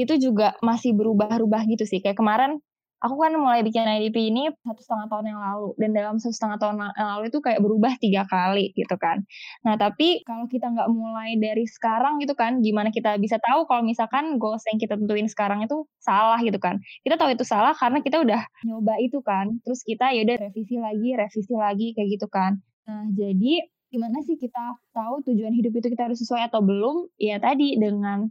itu 0.00 0.16
juga 0.16 0.56
masih 0.64 0.96
berubah-ubah 0.96 1.68
gitu 1.68 1.84
sih. 1.84 2.00
Kayak 2.00 2.16
kemarin 2.16 2.64
aku 3.02 3.18
kan 3.18 3.34
mulai 3.34 3.66
bikin 3.66 3.82
IDP 3.82 4.30
ini 4.30 4.48
satu 4.62 4.78
setengah 4.78 5.06
tahun 5.10 5.34
yang 5.34 5.40
lalu. 5.42 5.68
Dan 5.76 5.90
dalam 5.92 6.16
satu 6.22 6.30
setengah 6.30 6.58
tahun 6.62 6.74
yang 6.94 7.08
lalu 7.18 7.24
itu 7.28 7.38
kayak 7.42 7.60
berubah 7.60 7.92
tiga 7.98 8.22
kali 8.30 8.70
gitu 8.78 8.94
kan. 8.94 9.26
Nah 9.66 9.74
tapi 9.74 10.22
kalau 10.22 10.46
kita 10.46 10.70
nggak 10.70 10.88
mulai 10.88 11.34
dari 11.36 11.66
sekarang 11.66 12.22
gitu 12.22 12.38
kan 12.38 12.62
gimana 12.62 12.94
kita 12.94 13.18
bisa 13.18 13.42
tahu 13.42 13.66
kalau 13.66 13.82
misalkan 13.82 14.38
goals 14.38 14.62
yang 14.70 14.78
kita 14.78 14.94
tentuin 14.94 15.26
sekarang 15.26 15.66
itu 15.66 15.84
salah 15.98 16.38
gitu 16.40 16.62
kan? 16.62 16.78
Kita 17.02 17.18
tahu 17.18 17.34
itu 17.34 17.42
salah 17.42 17.74
karena 17.74 17.98
kita 17.98 18.22
udah 18.22 18.42
nyoba 18.62 18.94
itu 19.02 19.18
kan. 19.20 19.50
Terus 19.66 19.82
kita 19.82 20.14
ya 20.14 20.22
udah 20.22 20.36
revisi 20.48 20.78
lagi 20.78 21.08
revisi 21.18 21.54
lagi 21.58 21.86
kayak 21.98 22.08
gitu 22.16 22.30
kan. 22.30 22.62
Nah 22.86 23.10
jadi 23.10 23.66
gimana 23.92 24.24
sih 24.24 24.40
kita 24.40 24.78
tahu 24.96 25.20
tujuan 25.28 25.52
hidup 25.52 25.76
itu 25.76 25.92
kita 25.92 26.08
harus 26.08 26.22
sesuai 26.22 26.48
atau 26.48 26.62
belum? 26.62 27.10
Ya 27.18 27.42
tadi 27.42 27.76
dengan 27.76 28.30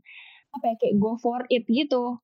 apa 0.52 0.66
ya 0.68 0.76
kayak 0.80 0.96
go 1.00 1.16
for 1.20 1.44
it 1.48 1.64
gitu 1.68 2.20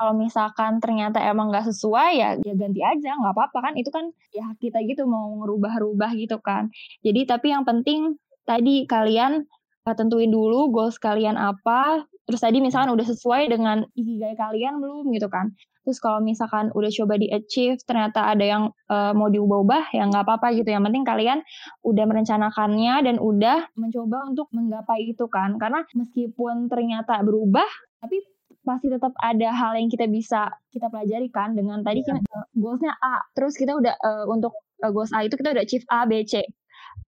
kalau 0.00 0.16
misalkan 0.16 0.80
ternyata 0.80 1.20
emang 1.20 1.52
nggak 1.52 1.68
sesuai 1.68 2.10
ya 2.16 2.30
ya 2.40 2.54
ganti 2.56 2.80
aja 2.80 3.20
nggak 3.20 3.36
apa-apa 3.36 3.68
kan? 3.68 3.72
Itu 3.76 3.92
kan 3.92 4.08
ya 4.32 4.48
kita 4.56 4.80
gitu 4.88 5.04
mau 5.04 5.28
ngerubah-rubah 5.44 6.16
gitu 6.16 6.40
kan. 6.40 6.72
Jadi 7.04 7.28
tapi 7.28 7.52
yang 7.52 7.68
penting 7.68 8.16
tadi 8.48 8.88
kalian 8.88 9.44
uh, 9.84 9.92
tentuin 9.92 10.32
dulu 10.32 10.72
goals 10.72 10.96
kalian 10.96 11.36
apa. 11.36 12.08
Terus 12.24 12.40
tadi 12.40 12.64
misalkan 12.64 12.96
udah 12.96 13.04
sesuai 13.12 13.52
dengan 13.52 13.84
ikigai 13.92 14.40
kalian 14.40 14.80
belum 14.80 15.12
gitu 15.12 15.28
kan. 15.28 15.52
Terus 15.84 16.00
kalau 16.00 16.24
misalkan 16.24 16.72
udah 16.72 16.88
coba 16.88 17.20
di 17.20 17.28
achieve 17.28 17.76
ternyata 17.84 18.24
ada 18.24 18.44
yang 18.44 18.72
uh, 18.88 19.12
mau 19.12 19.28
diubah-ubah 19.28 19.92
ya 19.92 20.08
nggak 20.08 20.24
apa-apa 20.24 20.56
gitu. 20.56 20.72
Yang 20.72 20.88
penting 20.88 21.04
kalian 21.04 21.38
udah 21.84 22.04
merencanakannya 22.08 22.94
dan 23.04 23.16
udah 23.20 23.68
mencoba 23.76 24.32
untuk 24.32 24.48
menggapai 24.56 25.12
itu 25.12 25.28
kan. 25.28 25.60
Karena 25.60 25.84
meskipun 25.92 26.72
ternyata 26.72 27.20
berubah 27.20 27.68
tapi 28.00 28.24
masih 28.70 28.88
tetap 28.94 29.10
ada 29.18 29.48
hal 29.50 29.74
yang 29.74 29.90
kita 29.90 30.06
bisa 30.06 30.54
kita 30.70 30.86
pelajari 30.86 31.26
kan 31.34 31.58
dengan 31.58 31.82
tadi 31.82 32.06
yeah. 32.06 32.14
kita 32.14 32.38
goalsnya 32.54 32.94
A. 33.02 33.26
Terus 33.34 33.58
kita 33.58 33.74
udah 33.74 33.94
uh, 33.98 34.24
untuk 34.30 34.54
uh, 34.86 34.90
goals 34.94 35.10
A 35.10 35.26
itu 35.26 35.34
kita 35.34 35.50
udah 35.50 35.62
achieve 35.66 35.82
A 35.90 36.06
B 36.06 36.22
C. 36.22 36.46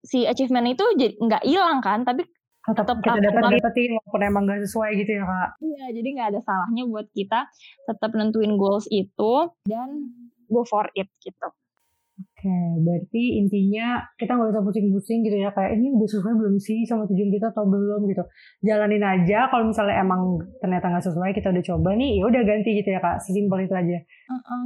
Si 0.07 0.23
achievement 0.23 0.71
itu 0.71 0.85
jadi 0.95 1.19
nggak 1.19 1.43
hilang 1.43 1.83
kan 1.83 2.07
tapi 2.07 2.23
tetap, 2.63 2.87
tetap 2.87 2.97
kita 3.03 3.19
dapat 3.19 3.59
dapetin 3.59 3.97
walaupun 3.99 4.21
emang 4.23 4.43
nggak 4.47 4.63
sesuai 4.63 4.89
gitu 5.03 5.11
ya 5.19 5.23
kak. 5.27 5.49
Iya 5.59 5.85
jadi 5.99 6.07
nggak 6.15 6.27
ada 6.31 6.39
salahnya 6.47 6.83
buat 6.87 7.07
kita 7.11 7.39
tetap 7.91 8.11
nentuin 8.15 8.55
goals 8.55 8.87
itu 8.87 9.33
dan 9.67 10.15
go 10.47 10.63
for 10.63 10.87
it 10.95 11.11
gitu 11.19 11.49
Oke, 12.19 12.51
berarti 12.83 13.39
intinya 13.39 14.03
kita 14.19 14.35
nggak 14.35 14.51
usah 14.51 14.63
pusing-pusing 14.63 15.23
gitu 15.23 15.39
ya, 15.39 15.55
kayak 15.55 15.79
ini 15.79 15.87
udah 15.95 16.03
sesuai 16.03 16.35
belum 16.35 16.55
sih 16.59 16.83
sama 16.83 17.07
tujuan 17.07 17.31
kita 17.31 17.55
atau 17.55 17.63
belum 17.63 18.11
gitu. 18.11 18.23
Jalanin 18.59 18.99
aja, 18.99 19.47
kalau 19.47 19.71
misalnya 19.71 20.03
emang 20.03 20.35
ternyata 20.59 20.91
nggak 20.91 21.05
sesuai, 21.07 21.31
kita 21.31 21.55
udah 21.55 21.63
coba 21.63 21.95
nih, 21.95 22.19
ya 22.19 22.23
udah 22.27 22.41
ganti 22.43 22.69
gitu 22.75 22.91
ya 22.91 22.99
kak, 22.99 23.23
sesimpel 23.23 23.63
itu 23.63 23.71
aja. 23.71 23.97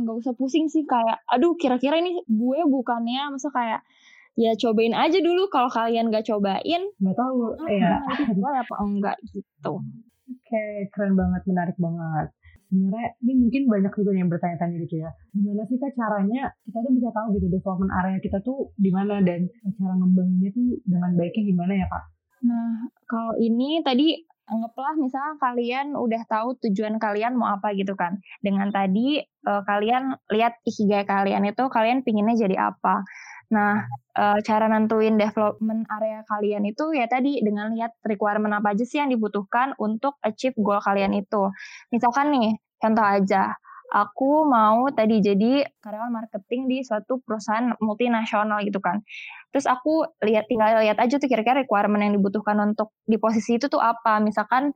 Nggak 0.01 0.13
uh 0.13 0.17
-uh, 0.17 0.21
usah 0.25 0.33
pusing 0.33 0.65
sih, 0.65 0.81
kayak, 0.89 1.21
aduh 1.29 1.53
kira-kira 1.53 2.01
ini 2.01 2.25
gue 2.25 2.59
bukannya, 2.65 3.29
masa 3.29 3.53
kayak, 3.53 3.85
ya 4.33 4.57
cobain 4.57 4.97
aja 4.97 5.21
dulu 5.21 5.45
kalau 5.53 5.69
kalian 5.69 6.09
nggak 6.09 6.25
cobain. 6.25 6.81
Nggak 6.97 7.17
tahu, 7.21 7.53
uh, 7.53 7.69
ya. 7.69 8.01
Itu 8.33 8.41
apa 8.41 8.75
enggak 8.81 9.17
gitu. 9.29 9.73
Oke, 9.77 10.41
okay, 10.41 10.89
keren 10.89 11.13
banget, 11.13 11.45
menarik 11.45 11.77
banget 11.77 12.33
sebenarnya 12.73 13.07
ini 13.21 13.33
mungkin 13.37 13.61
banyak 13.69 13.93
juga 13.93 14.11
yang 14.17 14.29
bertanya-tanya 14.33 14.77
gitu 14.89 14.95
ya. 15.05 15.09
Gimana 15.37 15.61
sih 15.69 15.77
kak 15.77 15.93
caranya 15.93 16.49
kita 16.65 16.77
tuh 16.81 16.93
bisa 16.97 17.09
tahu 17.13 17.27
gitu 17.37 17.47
development 17.53 17.93
area 18.01 18.17
kita 18.17 18.37
tuh 18.41 18.73
di 18.81 18.89
mana 18.89 19.21
dan 19.21 19.45
cara 19.77 19.93
ngembanginnya 19.93 20.49
tuh 20.49 20.81
dengan 20.89 21.11
baiknya 21.13 21.43
gimana 21.53 21.73
ya 21.77 21.85
kak? 21.85 22.03
Nah 22.49 22.89
kalau 23.05 23.33
ini 23.37 23.85
tadi 23.85 24.17
anggaplah 24.49 24.99
misalnya 24.99 25.39
kalian 25.39 25.87
udah 25.95 26.21
tahu 26.27 26.57
tujuan 26.65 26.97
kalian 26.97 27.37
mau 27.37 27.53
apa 27.53 27.77
gitu 27.77 27.93
kan. 27.93 28.17
Dengan 28.41 28.73
tadi 28.73 29.21
uh, 29.45 29.61
kalian 29.69 30.17
lihat 30.33 30.57
ikigai 30.65 31.05
kalian 31.05 31.45
itu 31.45 31.63
kalian 31.69 32.01
pinginnya 32.01 32.49
jadi 32.49 32.73
apa 32.73 33.05
Nah, 33.51 33.83
uh, 34.15 34.39
cara 34.45 34.65
nentuin 34.71 35.19
development 35.19 35.85
area 35.91 36.23
kalian 36.29 36.63
itu 36.69 36.95
ya 36.95 37.05
tadi 37.11 37.43
dengan 37.43 37.73
lihat 37.75 37.97
requirement 38.07 38.55
apa 38.55 38.71
aja 38.77 38.85
sih 38.87 39.01
yang 39.03 39.11
dibutuhkan 39.11 39.75
untuk 39.81 40.17
achieve 40.23 40.55
goal 40.61 40.79
kalian 40.79 41.11
itu. 41.17 41.51
Misalkan 41.91 42.31
nih, 42.33 42.55
contoh 42.79 43.03
aja, 43.03 43.53
aku 43.93 44.49
mau 44.49 44.89
tadi 44.89 45.21
jadi 45.21 45.69
karyawan 45.83 46.09
marketing 46.09 46.65
di 46.71 46.77
suatu 46.81 47.21
perusahaan 47.21 47.77
multinasional 47.77 48.65
gitu 48.65 48.81
kan. 48.81 49.05
Terus 49.53 49.69
aku 49.69 50.07
lihat 50.25 50.49
tinggal 50.49 50.81
lihat 50.81 50.97
aja 50.97 51.21
tuh 51.21 51.29
kira-kira 51.29 51.61
requirement 51.61 52.01
yang 52.01 52.13
dibutuhkan 52.17 52.57
untuk 52.63 52.89
di 53.05 53.21
posisi 53.21 53.61
itu 53.61 53.69
tuh 53.69 53.79
apa. 53.83 54.17
Misalkan 54.17 54.73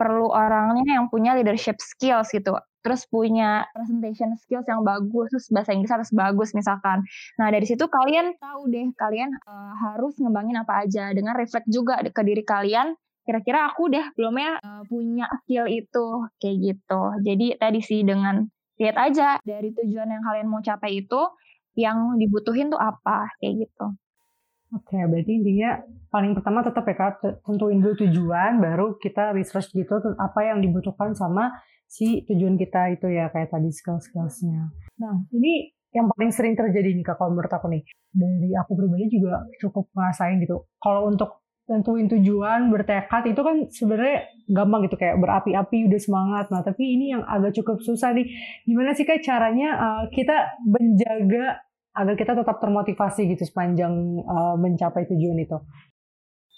perlu 0.00 0.32
orangnya 0.32 0.96
yang 0.96 1.12
punya 1.12 1.36
leadership 1.36 1.76
skills 1.82 2.32
gitu. 2.32 2.56
Terus 2.84 3.08
punya 3.08 3.64
presentation 3.72 4.36
skills 4.36 4.68
yang 4.68 4.84
bagus, 4.84 5.32
terus 5.32 5.48
bahasa 5.48 5.72
Inggris 5.72 5.88
harus 5.88 6.12
bagus 6.12 6.52
misalkan. 6.52 7.00
Nah 7.40 7.48
dari 7.48 7.64
situ 7.64 7.88
kalian 7.88 8.36
tahu 8.36 8.68
deh 8.68 8.92
kalian 8.92 9.32
uh, 9.48 9.72
harus 9.88 10.12
ngembangin 10.20 10.60
apa 10.60 10.84
aja 10.84 11.08
dengan 11.16 11.32
reflect 11.32 11.64
juga 11.72 12.04
ke 12.04 12.20
diri 12.20 12.44
kalian 12.44 12.92
kira-kira 13.24 13.72
aku 13.72 13.88
deh 13.88 14.04
belum 14.20 14.36
ya 14.36 14.52
uh, 14.60 14.82
punya 14.84 15.26
skill 15.42 15.64
itu 15.64 16.28
kayak 16.36 16.56
gitu. 16.60 17.02
Jadi 17.24 17.46
tadi 17.56 17.80
sih 17.80 18.04
dengan 18.04 18.44
lihat 18.76 18.96
aja 19.00 19.40
dari 19.40 19.72
tujuan 19.72 20.12
yang 20.12 20.20
kalian 20.20 20.46
mau 20.52 20.60
capai 20.60 21.00
itu 21.00 21.20
yang 21.74 22.20
dibutuhin 22.20 22.68
tuh 22.68 22.78
apa 22.78 23.32
kayak 23.40 23.66
gitu. 23.66 23.96
Oke, 24.74 24.98
berarti 24.98 25.38
intinya 25.38 25.78
paling 26.10 26.34
pertama 26.34 26.66
tetap 26.66 26.82
ya 26.82 26.94
kak 26.98 27.22
tentuin 27.46 27.78
dulu 27.78 27.94
tujuan, 27.94 28.58
baru 28.58 28.98
kita 28.98 29.30
research 29.30 29.70
gitu 29.70 30.02
apa 30.18 30.40
yang 30.42 30.58
dibutuhkan 30.58 31.14
sama 31.14 31.54
si 31.86 32.26
tujuan 32.26 32.58
kita 32.58 32.96
itu 32.96 33.06
ya 33.10 33.30
kayak 33.30 33.52
tadi 33.54 33.70
skill-skillsnya. 33.70 34.72
Nah 35.00 35.14
ini 35.30 35.74
yang 35.94 36.10
paling 36.10 36.34
sering 36.34 36.58
terjadi 36.58 36.90
nih 36.90 37.06
kak 37.06 37.16
kalau 37.22 37.38
menurut 37.38 37.52
aku 37.54 37.70
nih 37.70 37.86
dari 38.10 38.50
aku 38.58 38.74
pribadi 38.74 39.06
juga 39.14 39.46
cukup 39.62 39.90
ngerasain 39.94 40.42
gitu. 40.42 40.66
Kalau 40.82 41.06
untuk 41.06 41.44
tentuin 41.64 42.06
tujuan, 42.12 42.68
bertekad 42.68 43.24
itu 43.24 43.40
kan 43.40 43.56
sebenarnya 43.72 44.28
gampang 44.52 44.84
gitu 44.84 44.96
kayak 45.00 45.16
berapi-api 45.16 45.88
udah 45.88 46.00
semangat. 46.00 46.46
Nah, 46.52 46.60
tapi 46.60 46.84
ini 46.84 47.16
yang 47.16 47.24
agak 47.24 47.56
cukup 47.56 47.80
susah 47.80 48.12
nih. 48.12 48.28
Gimana 48.68 48.92
sih 48.92 49.08
kayak 49.08 49.24
caranya 49.24 49.68
uh, 49.80 50.02
kita 50.12 50.60
menjaga 50.68 51.64
agar 51.94 52.14
kita 52.18 52.32
tetap 52.36 52.58
termotivasi 52.60 53.32
gitu 53.32 53.44
sepanjang 53.48 53.94
uh, 54.28 54.60
mencapai 54.60 55.08
tujuan 55.08 55.40
itu? 55.40 55.56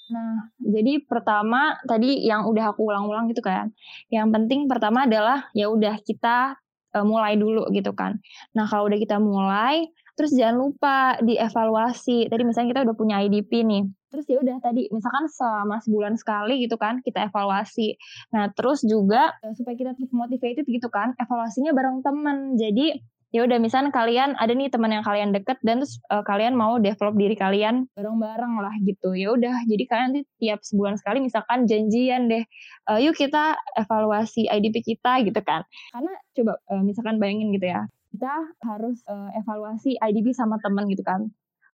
Nah, 0.06 0.54
jadi 0.62 1.02
pertama 1.02 1.74
tadi 1.82 2.22
yang 2.22 2.46
udah 2.46 2.70
aku 2.70 2.86
ulang-ulang 2.86 3.26
gitu 3.30 3.42
kan. 3.42 3.74
Yang 4.06 4.28
penting 4.38 4.60
pertama 4.70 5.04
adalah 5.04 5.50
ya 5.50 5.66
udah 5.66 5.98
kita 6.06 6.54
uh, 6.94 7.06
mulai 7.06 7.34
dulu 7.34 7.66
gitu 7.74 7.90
kan. 7.90 8.22
Nah, 8.54 8.70
kalau 8.70 8.86
udah 8.86 8.98
kita 9.02 9.18
mulai, 9.18 9.90
terus 10.14 10.30
jangan 10.30 10.56
lupa 10.62 11.18
dievaluasi. 11.18 12.30
Tadi 12.30 12.42
misalnya 12.46 12.68
kita 12.70 12.82
udah 12.86 12.96
punya 12.96 13.18
IDP 13.22 13.66
nih 13.66 13.84
terus 14.16 14.32
ya 14.32 14.40
udah 14.40 14.56
tadi 14.64 14.88
misalkan 14.88 15.28
selama 15.28 15.76
sebulan 15.84 16.16
sekali 16.16 16.64
gitu 16.64 16.80
kan 16.80 17.04
kita 17.04 17.28
evaluasi 17.28 18.00
nah 18.32 18.48
terus 18.54 18.80
juga 18.80 19.36
eh, 19.44 19.52
supaya 19.52 19.76
kita 19.76 19.92
motivated 20.08 20.64
gitu 20.64 20.88
kan 20.88 21.12
evaluasinya 21.20 21.76
bareng 21.76 22.00
temen 22.00 22.56
jadi 22.56 22.96
ya 23.34 23.42
udah 23.42 23.58
misalnya 23.58 23.90
kalian 23.90 24.38
ada 24.38 24.52
nih 24.54 24.70
teman 24.70 24.92
yang 24.94 25.04
kalian 25.04 25.34
deket 25.34 25.58
dan 25.66 25.82
terus 25.82 25.98
uh, 26.08 26.22
kalian 26.22 26.54
mau 26.54 26.78
develop 26.78 27.14
diri 27.18 27.34
kalian 27.34 27.90
bareng-bareng 27.98 28.54
lah 28.62 28.74
gitu. 28.82 29.12
Ya 29.12 29.34
udah 29.34 29.66
jadi 29.66 29.84
kalian 29.86 30.06
nanti 30.12 30.22
tiap 30.38 30.62
sebulan 30.62 30.96
sekali 31.00 31.18
misalkan 31.20 31.66
janjian 31.66 32.30
deh 32.30 32.44
uh, 32.90 32.98
yuk 33.02 33.18
kita 33.18 33.58
evaluasi 33.74 34.46
IDP 34.46 34.82
kita 34.82 35.22
gitu 35.26 35.40
kan. 35.42 35.66
Karena 35.92 36.12
coba 36.36 36.52
uh, 36.70 36.82
misalkan 36.82 37.18
bayangin 37.18 37.50
gitu 37.54 37.66
ya 37.70 37.86
kita 38.16 38.32
harus 38.64 39.04
uh, 39.12 39.28
evaluasi 39.36 40.00
IDP 40.00 40.32
sama 40.32 40.56
temen 40.64 40.88
gitu 40.88 41.04
kan. 41.04 41.28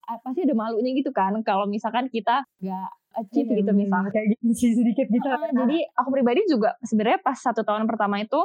Pasti 0.07 0.47
ada 0.47 0.55
malunya 0.55 0.95
gitu 0.95 1.11
kan 1.11 1.35
kalau 1.43 1.67
misalkan 1.67 2.07
kita 2.07 2.47
nggak 2.63 2.89
achieve 3.17 3.49
iya, 3.49 3.59
gitu 3.65 3.71
misalnya 3.73 4.11
kayak 4.13 4.37
gitu 4.37 4.53
sedikit 4.77 5.07
gitu 5.09 5.25
uh, 5.25 5.49
jadi 5.49 5.77
aku 5.97 6.09
pribadi 6.13 6.45
juga 6.45 6.77
sebenarnya 6.85 7.19
pas 7.25 7.37
satu 7.37 7.65
tahun 7.65 7.89
pertama 7.89 8.21
itu 8.21 8.37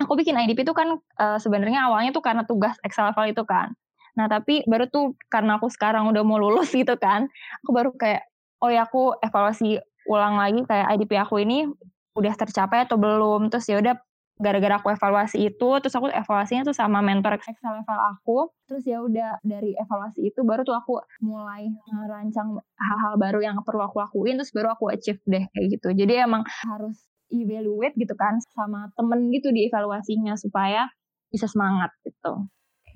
aku 0.00 0.12
bikin 0.18 0.36
IDP 0.36 0.64
itu 0.64 0.74
kan 0.76 1.00
uh, 1.20 1.38
sebenarnya 1.40 1.88
awalnya 1.88 2.12
tuh 2.12 2.24
karena 2.24 2.44
tugas 2.44 2.76
Excel 2.84 3.12
file 3.16 3.32
itu 3.32 3.44
kan. 3.48 3.72
Nah 4.16 4.26
tapi 4.28 4.64
baru 4.64 4.88
tuh 4.88 5.16
karena 5.28 5.60
aku 5.60 5.68
sekarang 5.68 6.08
udah 6.08 6.22
mau 6.24 6.40
lulus 6.40 6.72
gitu 6.76 6.96
kan 6.96 7.28
aku 7.64 7.70
baru 7.72 7.90
kayak 7.96 8.24
oh 8.64 8.72
ya 8.72 8.88
aku 8.88 9.16
evaluasi 9.20 9.80
ulang 10.08 10.40
lagi 10.40 10.62
kayak 10.64 10.86
IDP 10.96 11.12
aku 11.20 11.42
ini 11.42 11.68
udah 12.16 12.32
tercapai 12.36 12.88
atau 12.88 12.96
belum? 12.96 13.52
Terus 13.52 13.68
ya 13.68 13.76
udah 13.80 13.94
gara-gara 14.36 14.76
aku 14.76 14.92
evaluasi 14.92 15.48
itu 15.48 15.68
terus 15.80 15.96
aku 15.96 16.12
evaluasinya 16.12 16.68
tuh 16.68 16.76
sama 16.76 17.00
mentor 17.00 17.40
Excel 17.40 17.72
level 17.80 18.00
aku. 18.16 18.38
Terus 18.68 18.84
ya 18.84 19.00
udah 19.00 19.40
dari 19.40 19.72
evaluasi 19.76 20.28
itu 20.28 20.40
baru 20.44 20.64
tuh 20.64 20.76
aku 20.76 21.00
mulai 21.24 21.72
merancang 21.88 22.60
hal-hal 22.76 23.14
baru 23.16 23.40
yang 23.40 23.56
perlu 23.64 23.84
aku 23.84 24.00
lakuin 24.00 24.36
terus 24.36 24.52
baru 24.52 24.76
aku 24.76 24.92
achieve 24.92 25.20
deh 25.24 25.44
kayak 25.52 25.66
gitu. 25.80 25.88
Jadi 25.92 26.20
emang 26.20 26.44
harus 26.68 27.00
evaluate 27.30 27.96
gitu 27.98 28.14
kan 28.14 28.38
sama 28.54 28.90
temen 28.94 29.30
gitu 29.34 29.50
di 29.50 29.66
evaluasinya 29.68 30.34
supaya 30.38 30.86
bisa 31.30 31.50
semangat 31.50 31.90
gitu 32.06 32.46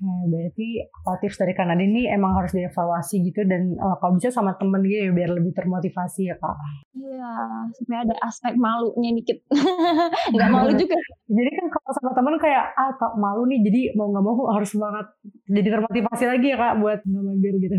Nah, 0.01 0.25
berarti 0.33 0.81
apa 0.81 1.13
tips 1.21 1.37
dari 1.37 1.53
Kanada 1.53 1.77
ini 1.77 2.09
emang 2.09 2.33
harus 2.33 2.57
dievaluasi 2.57 3.21
gitu 3.21 3.45
dan 3.45 3.77
uh, 3.77 4.01
kalau 4.01 4.17
bisa 4.17 4.33
sama 4.33 4.57
temen 4.57 4.81
gitu 4.81 4.97
ya 4.97 5.13
biar 5.13 5.29
lebih 5.29 5.53
termotivasi 5.53 6.25
ya 6.25 6.35
kak. 6.41 6.57
Iya, 6.97 7.33
supaya 7.77 7.99
ada 8.09 8.15
aspek 8.25 8.57
malunya 8.57 9.13
dikit. 9.13 9.45
Gak 10.41 10.49
malu 10.49 10.73
juga. 10.73 10.97
jadi 11.29 11.49
kan 11.53 11.65
kalau 11.69 11.91
sama 12.01 12.11
temen 12.17 12.33
kayak 12.41 12.65
ah 12.73 12.91
tak 12.97 13.13
malu 13.13 13.45
nih 13.45 13.61
jadi 13.61 13.81
mau 13.93 14.09
nggak 14.09 14.25
mau 14.25 14.35
harus 14.51 14.73
semangat 14.73 15.05
jadi 15.47 15.69
termotivasi 15.69 16.23
lagi 16.27 16.47
ya 16.49 16.57
kak 16.57 16.73
buat 16.81 16.99
nggak 17.05 17.23
mager 17.23 17.55
gitu. 17.61 17.77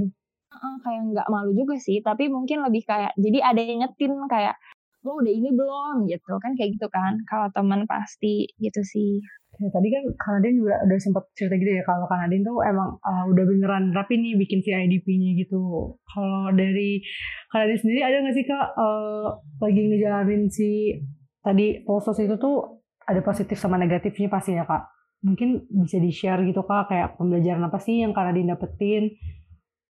Uh, 0.54 0.76
kayak 0.86 1.02
nggak 1.10 1.26
malu 1.26 1.50
juga 1.58 1.74
sih, 1.82 1.98
tapi 2.06 2.30
mungkin 2.30 2.62
lebih 2.62 2.86
kayak 2.86 3.18
jadi 3.18 3.50
ada 3.50 3.60
yang 3.66 3.82
ngetin 3.82 4.14
kayak 4.30 4.54
lo 5.02 5.18
udah 5.18 5.32
ini 5.34 5.50
belum 5.50 6.06
gitu 6.06 6.38
kan 6.38 6.54
kayak 6.54 6.78
gitu 6.78 6.86
kan 6.90 7.18
kalau 7.26 7.50
teman 7.50 7.86
pasti 7.90 8.46
gitu 8.58 8.80
sih 8.86 9.22
Ya, 9.60 9.68
tadi 9.68 9.92
kan 9.92 10.04
Kanadin 10.16 10.64
juga 10.64 10.80
udah 10.80 10.96
sempat 10.96 11.28
cerita 11.36 11.60
gitu 11.60 11.76
ya 11.76 11.84
kalau 11.84 12.08
Kanadin 12.08 12.40
tuh 12.40 12.64
emang 12.64 12.96
uh, 13.04 13.24
udah 13.28 13.44
beneran 13.44 13.92
rapi 13.92 14.16
nih 14.16 14.40
bikin 14.40 14.64
si 14.64 14.72
IDP-nya 14.72 15.36
gitu. 15.44 15.92
Kalau 16.08 16.48
dari 16.56 17.04
Kanadin 17.52 17.76
sendiri 17.76 18.00
ada 18.00 18.16
nggak 18.24 18.32
sih 18.32 18.44
kak 18.48 18.66
uh, 18.80 19.28
lagi 19.60 19.80
ngejalanin 19.92 20.48
si 20.48 20.96
tadi 21.44 21.84
posos 21.84 22.16
itu 22.24 22.40
tuh 22.40 22.80
ada 23.04 23.20
positif 23.20 23.60
sama 23.60 23.76
negatifnya 23.76 24.32
pasti 24.32 24.56
ya 24.56 24.64
kak. 24.64 24.88
Mungkin 25.20 25.68
bisa 25.84 26.00
di 26.00 26.08
share 26.08 26.40
gitu 26.48 26.64
kak 26.64 26.88
kayak 26.88 27.20
pembelajaran 27.20 27.68
apa 27.68 27.76
sih 27.76 28.00
yang 28.00 28.16
Kanadin 28.16 28.48
dapetin? 28.48 29.12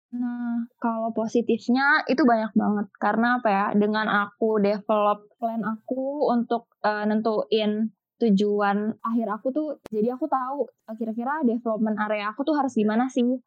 Nah, 0.10 0.66
kalau 0.82 1.14
positifnya 1.14 2.02
itu 2.10 2.26
banyak 2.26 2.50
banget. 2.58 2.88
Karena 2.98 3.38
apa 3.38 3.48
ya? 3.50 3.66
Dengan 3.78 4.10
aku 4.10 4.58
develop 4.58 5.30
plan 5.38 5.62
aku 5.62 6.34
untuk 6.34 6.66
uh, 6.82 7.06
nentuin 7.06 7.94
tujuan 8.20 9.00
akhir 9.00 9.28
aku 9.32 9.48
tuh 9.56 9.68
jadi 9.88 10.12
aku 10.20 10.28
tahu 10.28 10.68
eh, 10.68 10.96
kira-kira 11.00 11.40
development 11.48 11.96
area 12.04 12.28
aku 12.28 12.44
tuh 12.44 12.52
harus 12.60 12.76
gimana 12.76 13.08
sih? 13.08 13.40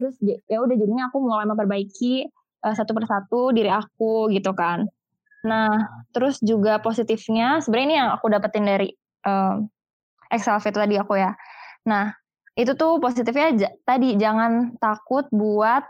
Terus 0.00 0.16
ya 0.48 0.58
udah 0.64 0.74
jadinya 0.74 1.12
aku 1.12 1.20
mulai 1.20 1.44
memperbaiki 1.44 2.32
uh, 2.64 2.74
satu 2.74 2.96
persatu 2.96 3.52
diri 3.52 3.68
aku 3.68 4.32
gitu 4.32 4.56
kan. 4.56 4.88
Nah 5.44 5.76
terus 6.16 6.40
juga 6.40 6.80
positifnya 6.80 7.60
sebenarnya 7.60 7.86
ini 7.86 7.96
yang 8.00 8.10
aku 8.16 8.26
dapetin 8.32 8.64
dari 8.64 8.88
uh, 9.28 9.60
Excel 10.32 10.56
fit 10.58 10.72
tadi 10.72 10.96
aku 10.96 11.20
ya. 11.20 11.36
Nah 11.84 12.16
itu 12.56 12.72
tuh 12.74 12.96
positifnya 13.02 13.68
tadi 13.84 14.16
jangan 14.16 14.80
takut 14.80 15.28
buat 15.28 15.84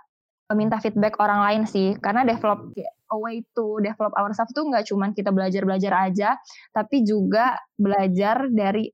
minta 0.53 0.77
feedback 0.77 1.17
orang 1.17 1.41
lain 1.41 1.63
sih 1.65 1.97
karena 2.05 2.21
develop 2.29 2.69
a 3.09 3.17
way 3.17 3.41
to 3.57 3.81
develop 3.81 4.13
ourselves 4.21 4.53
tuh 4.53 4.69
nggak 4.69 4.85
cuman 4.93 5.17
kita 5.17 5.33
belajar-belajar 5.33 5.93
aja, 6.13 6.37
tapi 6.77 7.01
juga 7.01 7.57
belajar 7.81 8.53
dari 8.53 8.93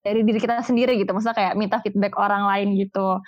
dari 0.00 0.20
diri 0.24 0.38
kita 0.40 0.64
sendiri 0.64 0.96
gitu. 0.96 1.12
Maksudnya 1.12 1.36
kayak 1.36 1.54
minta 1.58 1.76
feedback 1.84 2.14
orang 2.16 2.46
lain 2.48 2.78
gitu. 2.80 3.20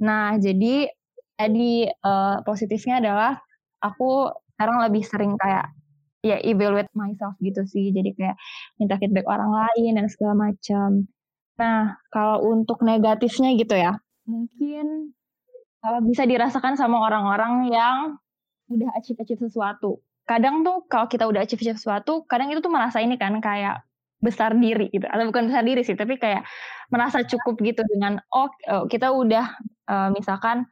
Nah, 0.00 0.38
jadi 0.38 0.88
tadi 1.36 1.90
uh, 1.90 2.40
positifnya 2.46 3.02
adalah 3.02 3.36
aku 3.82 4.30
sekarang 4.54 4.78
lebih 4.86 5.02
sering 5.02 5.34
kayak 5.34 5.66
ya 6.22 6.38
evaluate 6.46 6.88
myself 6.94 7.34
gitu 7.42 7.66
sih. 7.66 7.90
Jadi 7.90 8.14
kayak 8.14 8.38
minta 8.78 8.94
feedback 8.96 9.26
orang 9.26 9.50
lain 9.50 9.98
dan 9.98 10.06
segala 10.06 10.48
macam. 10.48 11.10
Nah, 11.58 11.98
kalau 12.08 12.46
untuk 12.48 12.80
negatifnya 12.86 13.52
gitu 13.58 13.74
ya, 13.76 13.98
mungkin 14.24 15.12
kalau 15.82 15.98
bisa 16.06 16.22
dirasakan 16.22 16.78
sama 16.78 17.02
orang-orang 17.02 17.74
yang 17.74 17.96
udah 18.70 18.90
achieve-achieve 18.94 19.42
sesuatu. 19.50 19.98
Kadang 20.22 20.62
tuh 20.62 20.86
kalau 20.86 21.10
kita 21.10 21.26
udah 21.26 21.42
achieve-achieve 21.42 21.76
sesuatu, 21.76 22.22
kadang 22.30 22.54
itu 22.54 22.62
tuh 22.62 22.70
merasa 22.70 23.02
ini 23.02 23.18
kan 23.18 23.42
kayak 23.42 23.82
besar 24.22 24.54
diri 24.54 24.86
gitu. 24.94 25.02
Atau 25.10 25.34
bukan 25.34 25.50
besar 25.50 25.66
diri 25.66 25.82
sih, 25.82 25.98
tapi 25.98 26.14
kayak 26.16 26.46
merasa 26.94 27.26
cukup 27.26 27.58
gitu 27.58 27.82
dengan 27.90 28.22
oh, 28.30 28.46
oh 28.70 28.86
kita 28.86 29.10
udah 29.10 29.58
uh, 29.90 30.08
misalkan 30.14 30.62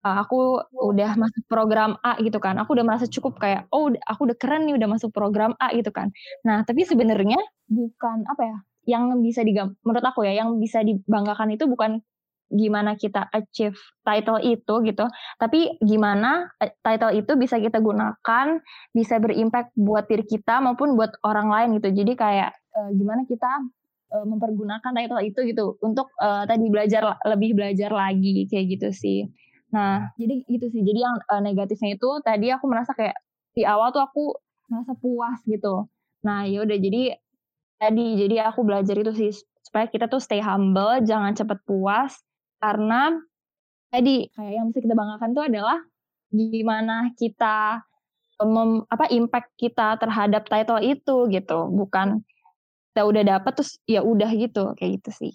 uh, 0.00 0.24
aku 0.24 0.64
udah 0.72 1.12
masuk 1.20 1.44
program 1.52 2.00
A 2.00 2.16
gitu 2.24 2.40
kan. 2.40 2.56
Aku 2.56 2.72
udah 2.72 2.88
merasa 2.88 3.04
cukup 3.04 3.36
kayak 3.36 3.68
oh 3.68 3.92
aku 4.08 4.32
udah 4.32 4.36
keren 4.40 4.64
nih 4.64 4.80
udah 4.80 4.88
masuk 4.88 5.12
program 5.12 5.52
A 5.60 5.68
gitu 5.76 5.92
kan. 5.92 6.08
Nah, 6.48 6.64
tapi 6.64 6.88
sebenarnya 6.88 7.38
bukan 7.68 8.24
apa 8.24 8.42
ya? 8.42 8.58
Yang 8.96 9.20
bisa 9.20 9.40
digam 9.44 9.76
menurut 9.84 10.04
aku 10.08 10.24
ya, 10.24 10.32
yang 10.40 10.56
bisa 10.56 10.80
dibanggakan 10.80 11.52
itu 11.52 11.68
bukan 11.68 12.00
gimana 12.46 12.94
kita 12.94 13.26
achieve 13.34 13.74
title 14.06 14.38
itu 14.38 14.74
gitu, 14.86 15.04
tapi 15.36 15.74
gimana 15.82 16.46
eh, 16.62 16.70
title 16.78 17.12
itu 17.14 17.34
bisa 17.34 17.58
kita 17.58 17.82
gunakan, 17.82 18.62
bisa 18.94 19.18
berimpact 19.18 19.74
buat 19.74 20.06
diri 20.06 20.22
kita 20.22 20.62
maupun 20.62 20.94
buat 20.94 21.10
orang 21.26 21.50
lain 21.50 21.68
gitu. 21.82 21.90
Jadi 21.90 22.12
kayak 22.14 22.54
uh, 22.78 22.90
gimana 22.94 23.26
kita 23.26 23.50
uh, 24.14 24.26
mempergunakan 24.26 24.92
title 24.94 25.22
itu 25.26 25.40
gitu 25.50 25.64
untuk 25.82 26.10
uh, 26.22 26.46
tadi 26.46 26.70
belajar 26.70 27.18
lebih 27.26 27.58
belajar 27.58 27.90
lagi 27.90 28.46
kayak 28.46 28.78
gitu 28.78 28.88
sih. 28.94 29.20
Nah, 29.74 30.14
jadi 30.14 30.46
gitu 30.46 30.66
sih. 30.70 30.82
Jadi 30.86 31.00
yang 31.02 31.16
uh, 31.26 31.42
negatifnya 31.42 31.98
itu 31.98 32.10
tadi 32.22 32.54
aku 32.54 32.70
merasa 32.70 32.94
kayak 32.94 33.18
di 33.56 33.66
awal 33.66 33.90
tuh 33.90 34.06
aku 34.06 34.38
merasa 34.70 34.94
puas 34.94 35.38
gitu. 35.50 35.90
Nah, 36.22 36.46
ya 36.46 36.62
udah 36.62 36.78
jadi 36.78 37.18
tadi 37.76 38.06
jadi 38.22 38.48
aku 38.48 38.62
belajar 38.62 38.96
itu 38.96 39.12
sih 39.12 39.30
supaya 39.66 39.90
kita 39.90 40.06
tuh 40.06 40.22
stay 40.22 40.38
humble, 40.38 41.02
jangan 41.02 41.34
cepet 41.34 41.58
puas 41.66 42.22
karena 42.60 43.14
tadi 43.90 44.28
kayak 44.34 44.52
yang 44.52 44.66
bisa 44.70 44.80
kita 44.82 44.94
banggakan 44.96 45.30
tuh 45.32 45.44
adalah 45.46 45.78
gimana 46.32 47.14
kita 47.14 47.80
mem, 48.44 48.84
apa 48.92 49.06
impact 49.08 49.56
kita 49.56 49.96
terhadap 49.96 50.44
title 50.50 50.82
itu 50.82 51.16
gitu 51.32 51.58
bukan 51.72 52.20
kita 52.92 53.02
udah 53.06 53.22
dapet 53.24 53.52
terus 53.56 53.72
ya 53.88 54.00
udah 54.04 54.28
gitu 54.36 54.76
kayak 54.76 55.00
gitu 55.00 55.10
sih 55.12 55.34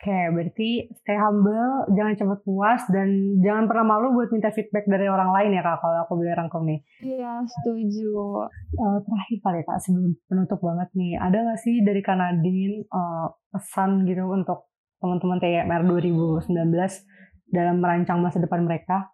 Oke, 0.00 0.08
okay, 0.08 0.32
berarti 0.32 0.70
stay 0.96 1.12
humble, 1.20 1.84
jangan 1.92 2.16
cepat 2.16 2.40
puas, 2.40 2.80
dan 2.88 3.36
jangan 3.44 3.68
pernah 3.68 3.84
malu 3.84 4.16
buat 4.16 4.32
minta 4.32 4.48
feedback 4.48 4.88
dari 4.88 5.04
orang 5.12 5.28
lain 5.28 5.52
ya 5.52 5.60
kak, 5.60 5.76
kalau 5.76 6.00
aku 6.00 6.16
boleh 6.16 6.32
rangkum 6.32 6.64
nih. 6.64 6.80
Iya, 7.04 7.44
setuju. 7.44 8.48
Uh, 8.80 8.96
terakhir 9.04 9.38
kali 9.44 9.60
kak, 9.60 9.76
sebelum 9.84 10.16
penutup 10.24 10.56
banget 10.64 10.88
nih, 10.96 11.20
ada 11.20 11.52
gak 11.52 11.60
sih 11.60 11.84
dari 11.84 12.00
Kanadin 12.00 12.88
uh, 12.88 13.28
pesan 13.52 14.08
gitu 14.08 14.24
untuk 14.24 14.69
teman-teman 15.00 15.40
TMR 15.40 15.82
2019 15.88 16.52
dalam 17.50 17.76
merancang 17.82 18.20
masa 18.22 18.38
depan 18.38 18.62
mereka? 18.62 19.10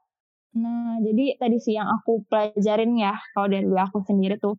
Nah, 0.56 0.98
jadi 1.00 1.36
tadi 1.40 1.56
sih 1.60 1.76
yang 1.76 1.88
aku 1.88 2.24
pelajarin 2.28 2.96
ya, 2.96 3.16
kalau 3.32 3.48
dari 3.48 3.64
aku 3.68 4.02
sendiri 4.04 4.40
tuh, 4.40 4.56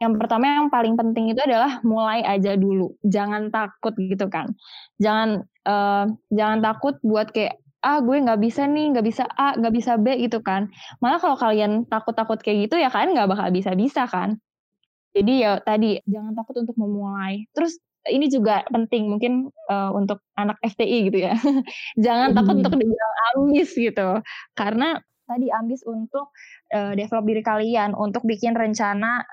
yang 0.00 0.16
pertama 0.18 0.50
yang 0.50 0.68
paling 0.68 0.98
penting 0.98 1.30
itu 1.32 1.40
adalah 1.40 1.78
mulai 1.86 2.24
aja 2.24 2.56
dulu, 2.56 2.96
jangan 3.04 3.52
takut 3.52 3.92
gitu 3.96 4.26
kan, 4.26 4.52
jangan 4.98 5.44
uh, 5.68 6.08
jangan 6.32 6.58
takut 6.64 6.96
buat 7.04 7.30
kayak 7.30 7.60
ah 7.84 8.00
gue 8.00 8.16
nggak 8.16 8.40
bisa 8.40 8.64
nih, 8.64 8.96
nggak 8.96 9.06
bisa 9.06 9.24
A, 9.36 9.52
nggak 9.60 9.74
bisa 9.76 10.00
B 10.00 10.16
gitu 10.24 10.40
kan. 10.40 10.72
Malah 11.04 11.20
kalau 11.20 11.36
kalian 11.36 11.84
takut-takut 11.84 12.40
kayak 12.40 12.66
gitu 12.66 12.80
ya 12.80 12.88
kalian 12.88 13.12
nggak 13.12 13.28
bakal 13.28 13.52
bisa-bisa 13.52 14.08
kan. 14.08 14.40
Jadi 15.12 15.44
ya 15.44 15.60
tadi 15.60 16.00
jangan 16.08 16.32
takut 16.32 16.64
untuk 16.64 16.76
memulai. 16.80 17.44
Terus 17.52 17.76
ini 18.10 18.28
juga 18.28 18.64
penting 18.68 19.08
mungkin 19.08 19.48
uh, 19.72 19.90
untuk 19.96 20.20
anak 20.36 20.60
FTI 20.60 21.08
gitu 21.08 21.18
ya. 21.24 21.34
jangan 22.04 22.36
takut 22.36 22.60
untuk 22.60 22.76
dibilang 22.76 23.14
ambis 23.34 23.72
gitu. 23.72 24.20
Karena 24.52 25.00
tadi 25.24 25.48
ambis 25.48 25.80
untuk 25.88 26.32
uh, 26.76 26.92
develop 26.92 27.24
diri 27.24 27.42
kalian, 27.42 27.96
untuk 27.96 28.24
bikin 28.28 28.52
rencana 28.52 29.24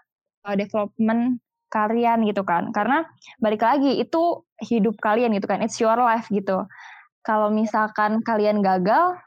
uh, 0.47 0.55
development 0.55 1.43
kalian 1.71 2.23
gitu 2.27 2.43
kan. 2.47 2.71
Karena 2.71 3.03
balik 3.43 3.63
lagi 3.63 3.99
itu 3.99 4.43
hidup 4.63 4.95
kalian 5.03 5.35
gitu 5.35 5.47
kan, 5.47 5.59
it's 5.59 5.79
your 5.79 5.99
life 5.99 6.27
gitu. 6.31 6.63
Kalau 7.21 7.51
misalkan 7.51 8.23
kalian 8.23 8.63
gagal, 8.63 9.19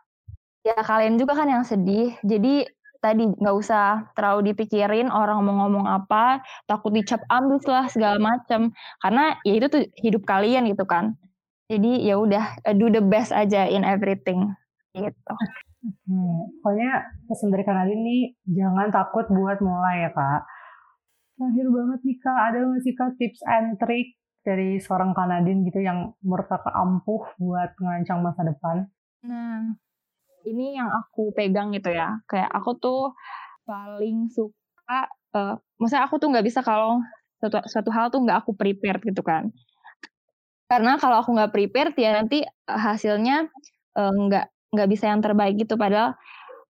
ya 0.65 0.77
kalian 0.81 1.21
juga 1.21 1.37
kan 1.37 1.49
yang 1.53 1.65
sedih. 1.65 2.17
Jadi 2.25 2.65
tadi 3.05 3.29
nggak 3.29 3.57
usah 3.61 4.09
terlalu 4.17 4.57
dipikirin 4.57 5.13
orang 5.13 5.45
mau 5.45 5.69
ngomong 5.69 5.85
apa, 5.85 6.41
takut 6.65 6.89
dicap 6.89 7.21
ambis 7.29 7.69
lah 7.69 7.85
segala 7.93 8.17
macam. 8.17 8.73
Karena 9.05 9.37
ya 9.45 9.61
itu 9.61 9.67
tuh 9.69 9.85
hidup 10.01 10.25
kalian 10.25 10.65
gitu 10.73 10.89
kan. 10.89 11.13
Jadi 11.69 12.09
ya 12.09 12.17
udah 12.17 12.65
do 12.81 12.89
the 12.89 13.05
best 13.05 13.29
aja 13.37 13.69
in 13.69 13.85
everything 13.85 14.49
gitu. 14.97 15.35
Hmm, 15.85 16.49
pokoknya 16.65 17.13
pesan 17.29 17.53
dari 17.53 17.61
Kak 17.61 17.77
Nadine 17.77 18.03
nih, 18.09 18.23
jangan 18.57 18.89
takut 18.89 19.29
buat 19.29 19.61
mulai 19.61 20.09
ya 20.09 20.11
Kak. 20.17 20.49
Terakhir 21.37 21.67
banget 21.69 22.01
nih 22.09 22.17
Kak, 22.25 22.41
ada 22.41 22.59
nggak 22.65 22.81
sih 22.81 22.95
Kak 22.97 23.11
tips 23.21 23.41
and 23.45 23.77
trick 23.77 24.17
dari 24.45 24.81
seorang 24.81 25.17
Kanadin 25.17 25.65
gitu 25.69 25.81
yang 25.85 26.13
menurut 26.25 26.49
Kakak 26.49 26.73
ampuh 26.73 27.25
buat 27.37 27.77
merancang 27.81 28.25
masa 28.25 28.49
depan? 28.49 28.89
Nah, 29.25 29.77
ini 30.45 30.79
yang 30.79 30.89
aku 30.89 31.33
pegang 31.33 31.73
gitu 31.75 31.91
ya. 31.91 32.21
Kayak 32.29 32.51
aku 32.53 32.77
tuh 32.79 33.01
paling 33.65 34.29
suka, 34.31 35.09
uh, 35.37 35.57
maksudnya 35.81 36.05
aku 36.05 36.17
tuh 36.21 36.29
nggak 36.33 36.47
bisa 36.47 36.61
kalau 36.61 37.01
suatu, 37.41 37.65
suatu 37.69 37.91
hal 37.93 38.13
tuh 38.13 38.21
nggak 38.25 38.45
aku 38.45 38.53
prepare 38.57 39.01
gitu 39.03 39.21
kan. 39.25 39.51
Karena 40.69 40.97
kalau 40.97 41.21
aku 41.21 41.37
nggak 41.37 41.53
prepare, 41.53 41.91
ya 41.97 42.17
nanti 42.17 42.45
hasilnya 42.65 43.49
nggak 43.95 44.47
uh, 44.49 44.53
nggak 44.75 44.89
bisa 44.91 45.07
yang 45.07 45.23
terbaik 45.23 45.55
gitu 45.55 45.79
padahal 45.79 46.19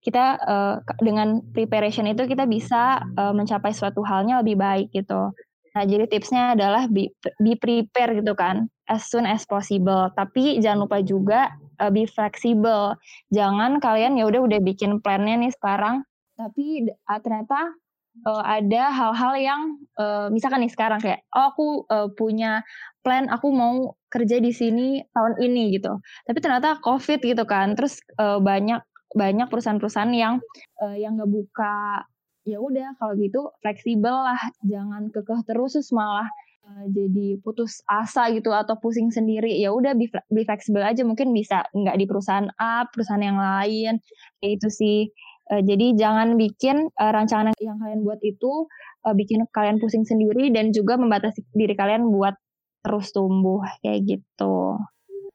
kita 0.05 0.37
uh, 0.37 0.75
dengan 1.01 1.41
preparation 1.49 2.05
itu 2.05 2.29
kita 2.29 2.45
bisa 2.45 3.01
uh, 3.17 3.33
mencapai 3.33 3.73
suatu 3.73 4.05
halnya 4.05 4.45
lebih 4.45 4.61
baik 4.61 4.93
gitu. 4.93 5.33
Nah, 5.75 5.83
jadi 5.83 6.07
tipsnya 6.07 6.55
adalah 6.55 6.87
be, 6.87 7.11
be 7.43 7.59
prepare 7.59 8.15
gitu 8.15 8.31
kan, 8.31 8.71
as 8.87 9.11
soon 9.11 9.27
as 9.27 9.43
possible. 9.43 10.07
Tapi 10.15 10.63
jangan 10.63 10.87
lupa 10.87 11.03
juga 11.03 11.51
uh, 11.83 11.91
be 11.91 12.07
flexible. 12.07 12.95
Jangan 13.35 13.83
kalian 13.83 14.15
ya 14.15 14.23
udah 14.23 14.47
udah 14.47 14.59
bikin 14.63 15.03
plannya 15.03 15.35
nih 15.35 15.51
sekarang, 15.51 16.07
tapi 16.39 16.87
uh, 16.87 17.19
ternyata 17.19 17.75
uh, 18.23 18.43
ada 18.47 18.87
hal-hal 18.87 19.33
yang 19.35 19.61
uh, 19.99 20.31
misalkan 20.31 20.63
nih 20.63 20.71
sekarang 20.71 21.03
kayak 21.03 21.27
oh 21.35 21.51
aku 21.51 21.67
uh, 21.91 22.07
punya 22.15 22.63
plan 23.03 23.27
aku 23.27 23.51
mau 23.51 23.99
kerja 24.07 24.39
di 24.39 24.55
sini 24.55 25.03
tahun 25.11 25.43
ini 25.43 25.75
gitu. 25.75 25.99
Tapi 26.23 26.39
ternyata 26.39 26.79
COVID 26.79 27.19
gitu 27.19 27.43
kan. 27.43 27.75
Terus 27.75 27.99
uh, 28.15 28.39
banyak 28.39 28.79
banyak 29.11 29.47
perusahaan-perusahaan 29.51 30.11
yang 30.15 30.39
uh, 30.79 30.95
yang 30.95 31.19
nggak 31.19 31.31
buka 31.31 32.03
ya 32.45 32.61
udah 32.61 32.93
kalau 33.01 33.17
gitu 33.17 33.49
fleksibel 33.59 34.13
lah 34.13 34.37
jangan 34.61 35.09
kekeh 35.09 35.41
terus 35.49 35.73
terus 35.73 35.89
malah 35.89 36.29
uh, 36.69 36.85
jadi 36.93 37.41
putus 37.41 37.81
asa 37.89 38.29
gitu 38.31 38.53
atau 38.53 38.77
pusing 38.77 39.09
sendiri 39.09 39.49
ya 39.57 39.73
udah 39.73 39.97
be, 39.97 40.07
be 40.29 40.41
fleksibel 40.45 40.85
aja 40.85 41.01
mungkin 41.01 41.33
bisa 41.33 41.65
nggak 41.73 41.97
di 41.97 42.05
perusahaan 42.05 42.47
A 42.61 42.85
perusahaan 42.87 43.25
yang 43.25 43.41
lain 43.41 43.99
itu 44.41 44.69
sih 44.69 45.09
Uh, 45.45 45.61
jadi 45.61 45.93
jangan 45.93 46.41
bikin 46.41 46.89
uh, 46.97 47.11
rancangan 47.13 47.53
yang 47.61 47.77
kalian 47.77 48.01
buat 48.01 48.17
itu 48.25 48.65
bikin 49.13 49.45
kalian 49.53 49.77
pusing 49.77 50.01
sendiri 50.01 50.49
dan 50.49 50.73
juga 50.73 50.97
membatasi 50.97 51.45
diri 51.53 51.77
kalian 51.77 52.09
buat 52.09 52.33
terus 52.81 53.13
tumbuh 53.13 53.61
kayak 53.85 54.01
gitu. 54.09 54.81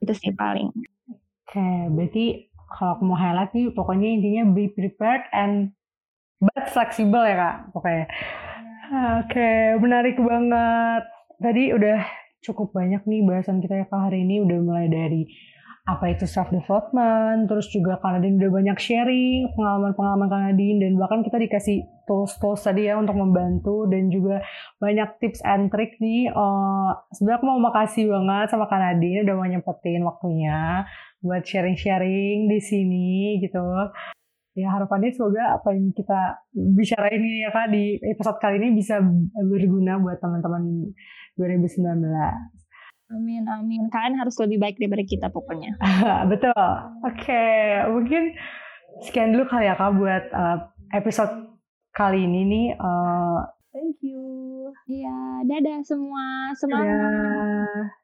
Itu 0.02 0.12
sih 0.18 0.34
paling. 0.34 0.74
Oke, 1.46 1.66
berarti 1.94 2.50
kalau 2.66 2.98
mau 3.06 3.14
highlight 3.14 3.54
nih 3.54 3.70
pokoknya 3.70 4.08
intinya 4.10 4.42
be 4.50 4.70
prepared 4.74 5.22
and 5.30 5.70
but 6.40 6.66
flexible 6.72 7.22
ya 7.22 7.36
kak 7.36 7.56
pokoknya. 7.76 8.06
Oke, 9.22 9.78
menarik 9.78 10.18
banget. 10.18 11.04
Tadi 11.38 11.70
udah 11.70 11.98
cukup 12.42 12.74
banyak 12.74 13.04
nih 13.06 13.22
bahasan 13.22 13.62
kita 13.62 13.84
ya 13.84 13.86
kak 13.86 14.10
hari 14.10 14.26
ini 14.26 14.42
udah 14.42 14.58
mulai 14.64 14.88
dari 14.90 15.28
apa 15.88 16.12
itu 16.12 16.28
self 16.28 16.52
development, 16.52 17.48
terus 17.50 17.66
juga 17.72 17.98
Kanadin 17.98 18.36
udah 18.38 18.50
banyak 18.52 18.78
sharing 18.78 19.50
pengalaman-pengalaman 19.56 20.28
Kanadin 20.28 20.76
dan 20.78 20.92
bahkan 21.00 21.24
kita 21.24 21.40
dikasih 21.40 21.82
tools-tools 22.04 22.62
tadi 22.62 22.86
ya 22.86 23.00
untuk 23.00 23.16
membantu 23.16 23.88
dan 23.90 24.06
juga 24.12 24.44
banyak 24.78 25.18
tips 25.18 25.40
and 25.42 25.72
trick 25.72 25.98
nih. 25.98 26.30
Uh, 26.30 26.94
sebenarnya 27.16 27.38
aku 27.42 27.46
mau 27.48 27.58
makasih 27.58 28.06
banget 28.06 28.46
sama 28.52 28.70
Kanadin 28.70 29.24
udah 29.26 29.34
mau 29.34 29.48
nyempetin 29.48 30.04
waktunya 30.06 30.84
buat 31.24 31.42
sharing-sharing 31.42 32.46
di 32.46 32.58
sini 32.62 33.40
gitu. 33.42 33.64
Ya 34.58 34.66
harapannya 34.74 35.14
semoga 35.14 35.58
apa 35.62 35.70
yang 35.70 35.94
kita 35.94 36.42
bicara 36.52 37.06
ini 37.14 37.46
ya 37.46 37.54
kak 37.54 37.70
di 37.70 38.02
episode 38.02 38.38
kali 38.42 38.58
ini 38.58 38.74
bisa 38.74 38.98
berguna 39.46 40.02
buat 40.02 40.18
teman-teman 40.18 40.90
2019. 41.38 42.02
Amin, 43.10 43.42
amin. 43.46 43.90
Kalian 43.90 44.18
harus 44.18 44.38
lebih 44.38 44.62
baik 44.62 44.78
daripada 44.78 45.02
kita 45.06 45.26
pokoknya. 45.30 45.74
Betul. 46.30 46.54
Oke, 47.02 47.26
okay. 47.26 47.82
mungkin 47.90 48.34
sekian 49.02 49.34
dulu 49.34 49.50
kali 49.50 49.66
ya 49.66 49.74
kak 49.74 49.94
buat 49.98 50.24
uh, 50.30 50.58
episode 50.94 51.58
kali 51.94 52.26
ini 52.26 52.40
nih. 52.46 52.66
Uh, 52.78 53.42
Thank 53.70 54.02
you. 54.02 54.74
Iya, 54.90 55.46
dadah 55.46 55.78
semua. 55.86 56.54
Semangat. 56.58 56.90
Dadah. 56.90 57.99